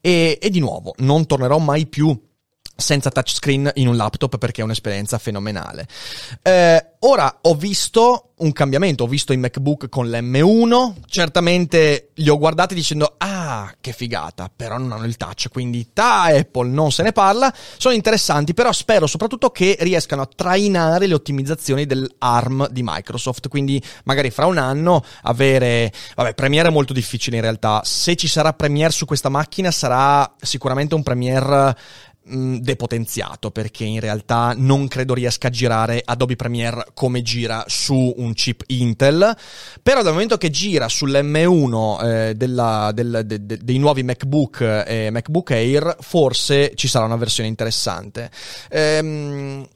E, 0.01 0.38
e 0.40 0.51
di 0.51 0.61
nuovo, 0.61 0.94
non 0.99 1.27
tornerò 1.27 1.59
mai 1.59 1.87
più 1.87 2.18
senza 2.76 3.10
touchscreen 3.10 3.72
in 3.74 3.88
un 3.88 3.96
laptop 3.96 4.38
perché 4.38 4.60
è 4.60 4.64
un'esperienza 4.64 5.18
fenomenale. 5.18 5.86
Eh, 6.42 6.92
ora 7.00 7.38
ho 7.42 7.54
visto 7.54 8.32
un 8.38 8.52
cambiamento, 8.52 9.04
ho 9.04 9.06
visto 9.06 9.32
i 9.32 9.38
MacBook 9.38 9.88
con 9.88 10.10
l'M1, 10.10 10.92
certamente 11.06 12.10
li 12.16 12.28
ho 12.28 12.36
guardati 12.36 12.74
dicendo 12.74 13.14
ah 13.16 13.72
che 13.80 13.92
figata, 13.92 14.50
però 14.54 14.76
non 14.76 14.92
hanno 14.92 15.06
il 15.06 15.16
touch, 15.16 15.48
quindi 15.50 15.90
ta 15.94 16.24
Apple 16.24 16.68
non 16.68 16.92
se 16.92 17.02
ne 17.02 17.12
parla, 17.12 17.52
sono 17.78 17.94
interessanti, 17.94 18.52
però 18.52 18.72
spero 18.72 19.06
soprattutto 19.06 19.50
che 19.50 19.76
riescano 19.80 20.20
a 20.20 20.28
trainare 20.34 21.06
le 21.06 21.14
ottimizzazioni 21.14 21.86
dell'ARM 21.86 22.68
di 22.68 22.82
Microsoft, 22.84 23.48
quindi 23.48 23.82
magari 24.04 24.30
fra 24.30 24.44
un 24.44 24.58
anno 24.58 25.02
avere, 25.22 25.90
vabbè 26.14 26.34
Premiere 26.34 26.68
è 26.68 26.72
molto 26.72 26.92
difficile 26.92 27.36
in 27.36 27.42
realtà, 27.42 27.80
se 27.84 28.16
ci 28.16 28.28
sarà 28.28 28.52
Premiere 28.52 28.92
su 28.92 29.06
questa 29.06 29.30
macchina 29.30 29.70
sarà 29.70 30.34
sicuramente 30.38 30.94
un 30.94 31.02
Premiere 31.02 31.74
depotenziato 32.28 33.50
perché 33.50 33.84
in 33.84 34.00
realtà 34.00 34.52
non 34.56 34.88
credo 34.88 35.14
riesca 35.14 35.48
a 35.48 35.50
girare 35.50 36.02
Adobe 36.04 36.36
Premiere 36.36 36.86
come 36.94 37.22
gira 37.22 37.64
su 37.66 38.14
un 38.16 38.32
chip 38.34 38.62
Intel. 38.68 39.36
Però 39.82 40.02
dal 40.02 40.12
momento 40.12 40.36
che 40.36 40.50
gira 40.50 40.86
sull'M1 40.86 42.04
eh, 42.04 42.34
della, 42.34 42.90
del, 42.92 43.22
de, 43.24 43.46
de, 43.46 43.58
dei 43.62 43.78
nuovi 43.78 44.02
MacBook 44.02 44.60
e 44.86 45.10
MacBook 45.10 45.50
Air 45.52 45.96
forse 46.00 46.72
ci 46.74 46.88
sarà 46.88 47.04
una 47.04 47.16
versione 47.16 47.48
interessante. 47.48 48.30
Ehm, 48.70 49.66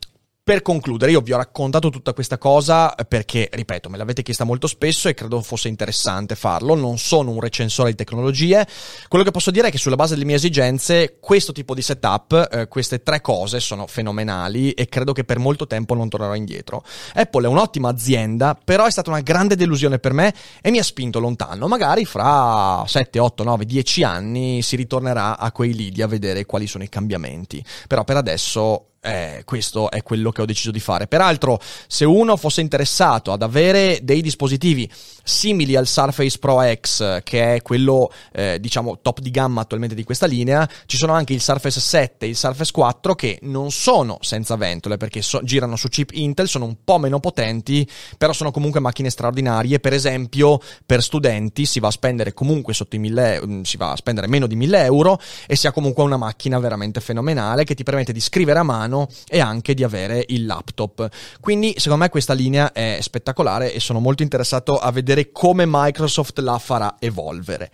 per 0.51 0.63
concludere, 0.63 1.13
io 1.13 1.21
vi 1.21 1.31
ho 1.31 1.37
raccontato 1.37 1.91
tutta 1.91 2.13
questa 2.13 2.37
cosa 2.37 2.93
perché, 3.07 3.49
ripeto, 3.53 3.89
me 3.89 3.97
l'avete 3.97 4.23
chiesta 4.23 4.43
molto 4.43 4.67
spesso 4.67 5.09
e 5.09 5.15
credo 5.15 5.41
fosse 5.43 5.69
interessante 5.69 6.35
farlo. 6.35 6.75
Non 6.75 6.99
sono 6.99 7.31
un 7.31 7.39
recensore 7.39 7.91
di 7.91 7.95
tecnologie. 7.95 8.67
Quello 9.07 9.23
che 9.23 9.31
posso 9.31 9.53
dire 9.53 9.69
è 9.69 9.71
che 9.71 9.79
sulla 9.79 9.95
base 9.95 10.15
delle 10.15 10.27
mie 10.27 10.35
esigenze, 10.35 11.19
questo 11.21 11.53
tipo 11.53 11.73
di 11.73 11.83
setup, 11.83 12.49
eh, 12.51 12.67
queste 12.67 13.01
tre 13.05 13.21
cose 13.21 13.61
sono 13.61 13.87
fenomenali 13.87 14.73
e 14.73 14.89
credo 14.89 15.13
che 15.13 15.23
per 15.23 15.39
molto 15.39 15.69
tempo 15.69 15.95
non 15.95 16.09
tornerò 16.09 16.35
indietro. 16.35 16.83
Apple 17.15 17.47
è 17.47 17.49
un'ottima 17.49 17.89
azienda, 17.89 18.59
però 18.61 18.87
è 18.87 18.91
stata 18.91 19.09
una 19.09 19.21
grande 19.21 19.55
delusione 19.55 20.01
per 20.01 20.13
me 20.13 20.35
e 20.61 20.73
mi 20.73 20.81
ha 20.81 20.83
spinto 20.83 21.21
lontano. 21.21 21.69
Magari 21.69 22.05
fra 22.05 22.83
7, 22.85 23.21
8, 23.21 23.45
9, 23.45 23.65
10 23.65 24.03
anni 24.03 24.63
si 24.63 24.75
ritornerà 24.75 25.39
a 25.39 25.53
quei 25.53 25.73
lidi 25.73 26.03
a 26.03 26.09
vedere 26.09 26.45
quali 26.45 26.67
sono 26.67 26.83
i 26.83 26.89
cambiamenti. 26.89 27.65
Però 27.87 28.03
per 28.03 28.17
adesso 28.17 28.87
eh, 29.03 29.43
questo 29.45 29.91
è 29.91 30.03
quello 30.03 30.31
che 30.31 30.43
ho 30.43 30.45
deciso 30.45 30.71
di 30.71 30.81
fare. 30.81 31.07
Peraltro, 31.07 31.59
se 31.87 32.05
uno 32.05 32.37
fosse 32.37 32.61
interessato 32.61 33.33
ad 33.33 33.43
avere 33.43 34.01
dei 34.03 34.21
dispositivi 34.21 34.91
simili 35.23 35.75
al 35.75 35.87
Surface 35.87 36.39
Pro 36.39 36.61
X, 36.63 37.23
che 37.23 37.55
è 37.55 37.63
quello 37.63 38.13
eh, 38.33 38.59
diciamo 38.61 38.99
top 39.01 39.21
di 39.21 39.31
gamma 39.31 39.63
attualmente 39.63 39.95
di 39.95 40.05
questa 40.05 40.27
linea, 40.27 40.69
ci 40.85 40.99
sono 40.99 41.15
anche 41.15 41.33
il 41.33 41.41
Surface 41.41 41.81
7 41.81 42.27
e 42.27 42.29
il 42.29 42.37
Surface 42.37 42.73
4 42.73 43.15
che 43.15 43.39
non 43.43 43.71
sono 43.71 44.19
senza 44.21 44.57
ventole 44.57 44.99
perché 44.99 45.23
so- 45.23 45.43
girano 45.43 45.77
su 45.77 45.89
chip 45.89 46.11
Intel, 46.13 46.49
sono 46.49 46.67
un 46.67 46.77
po' 46.85 46.99
meno 46.99 47.21
potenti, 47.21 47.89
però 48.19 48.33
sono 48.35 48.51
comunque 48.51 48.81
macchine 48.81 49.09
straordinarie. 49.09 49.81
Per 49.81 49.95
esempio, 49.95 50.61
per 50.85 51.03
studenti 51.03 51.65
si 51.65 51.81
va 51.81 51.89
a 51.89 51.93
spendere 51.93 52.35
comunque 52.35 52.75
sotto 52.75 52.97
i 52.97 52.99
1000 52.99 53.41
mm, 53.47 53.63
si 53.63 53.77
va 53.79 53.93
a 53.93 53.97
spendere 53.97 54.27
meno 54.27 54.47
di 54.47 54.57
1000 54.57 54.85
euro 54.85 55.19
e 55.47 55.57
si 55.57 55.67
ha 55.67 55.73
comunque 55.73 56.05
una 56.05 56.19
macchina 56.19 56.59
veramente 56.59 57.01
fenomenale 57.01 57.65
che 57.65 57.75
ti 57.75 57.83
permette 57.83 58.13
di 58.13 58.21
scrivere 58.21 58.59
a 58.59 58.63
mano 58.63 58.90
e 59.29 59.41
anche 59.41 59.75
di 59.75 59.85
avere 59.85 60.25
il 60.29 60.47
laptop. 60.47 61.09
Quindi, 61.41 61.75
secondo 61.77 62.05
me, 62.05 62.11
questa 62.11 62.33
linea 62.33 62.73
è 62.73 62.99
spettacolare 63.01 63.73
e 63.73 63.81
sono 63.81 64.01
molto 64.01 64.23
interessato 64.23 64.79
a 64.79 64.91
vedere 64.91 65.31
come 65.33 65.65
Microsoft 65.67 66.39
la 66.41 66.59
farà 66.59 66.97
evolvere. 66.99 67.71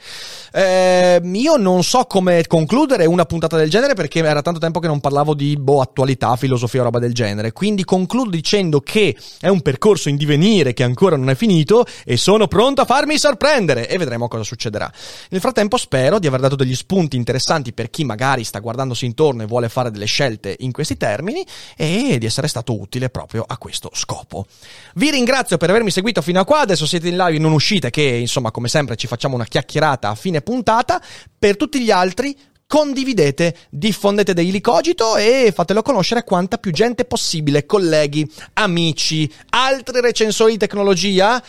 Eh, 0.53 1.21
io 1.23 1.57
non 1.57 1.83
so 1.83 2.05
come 2.05 2.47
concludere 2.47 3.07
una 3.07 3.25
puntata 3.25 3.57
del 3.57 3.71
genere 3.71 3.95
perché 3.95 4.21
era 4.21 4.43
tanto 4.43 4.59
tempo 4.61 4.81
che 4.81 4.87
non 4.87 5.01
parlavo 5.01 5.35
di 5.35 5.57
boh, 5.57 5.81
attualità, 5.81 6.37
filosofia 6.37 6.81
o 6.81 6.85
roba 6.85 6.99
del 6.99 7.15
genere. 7.15 7.53
Quindi 7.53 7.85
concludo 7.85 8.31
dicendo 8.31 8.81
che 8.81 9.17
è 9.41 9.49
un 9.49 9.63
percorso 9.63 10.09
in 10.09 10.17
divenire 10.17 10.73
che 10.73 10.83
ancora 10.83 11.17
non 11.17 11.31
è 11.31 11.35
finito 11.35 11.85
e 12.05 12.17
sono 12.17 12.47
pronto 12.47 12.83
a 12.83 12.85
farmi 12.85 13.19
sorprendere 13.19 13.89
e 13.89 13.99
vedremo 13.99 14.29
cosa 14.29 14.43
succederà. 14.43 14.91
Nel 15.31 15.41
frattempo 15.41 15.77
spero 15.77 16.19
di 16.19 16.27
aver 16.27 16.41
dato 16.41 16.57
degli 16.57 16.75
spunti 16.75 17.17
interessanti 17.17 17.73
per 17.73 17.91
chi 17.91 18.05
magari 18.05 18.45
sta 18.45 18.59
guardandosi 18.59 19.05
intorno 19.05 19.43
e 19.43 19.47
vuole 19.47 19.69
fare 19.69 19.91
delle 19.91 20.07
scelte 20.07 20.55
in 20.61 20.73
questi 20.73 20.97
termini 20.97 21.06
e 21.15 22.17
di 22.19 22.27
essere 22.27 22.49
stato 22.49 22.79
utile 22.79 23.09
proprio 23.11 23.45
a 23.47 23.59
questo 23.59 23.91
scopo. 23.95 24.47
Vi 24.95 25.11
ringrazio 25.11 25.57
per 25.57 25.71
avermi 25.71 25.91
seguito 25.91 26.23
fino 26.23 26.41
a 26.41 26.45
qua, 26.45 26.61
adesso 26.61 26.87
siete 26.87 27.09
in 27.09 27.17
live, 27.17 27.39
non 27.39 27.53
uscite 27.53 27.91
che 27.91 28.03
insomma 28.03 28.51
come 28.51 28.69
sempre 28.69 28.97
ci 28.97 29.07
facciamo 29.07 29.35
una 29.35 29.45
chiacchierata 29.45 30.09
a 30.09 30.15
fine 30.15 30.43
puntata. 30.43 31.01
Per 31.39 31.57
tutti 31.57 31.81
gli 31.81 31.91
altri 31.91 32.37
condividete, 32.67 33.57
diffondete 33.71 34.35
Daily 34.35 34.61
Cogito 34.61 35.17
e 35.17 35.53
fatelo 35.55 35.83
conoscere 35.83 36.21
a 36.21 36.25
quanta 36.25 36.59
più 36.59 36.73
gente 36.73 37.05
possibile, 37.05 37.67
colleghi, 37.67 38.29
amici, 38.55 39.31
altri 39.51 40.01
recensori 40.01 40.53
di 40.53 40.59
tecnologia. 40.59 41.43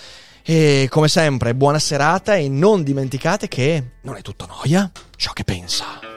E 0.49 0.87
come 0.89 1.09
sempre, 1.09 1.55
buona 1.55 1.79
serata 1.79 2.35
e 2.35 2.47
non 2.47 2.83
dimenticate 2.83 3.47
che 3.49 3.83
non 4.03 4.15
è 4.15 4.21
tutto 4.21 4.45
noia 4.45 4.89
ciò 5.17 5.33
che 5.33 5.43
pensa. 5.43 6.16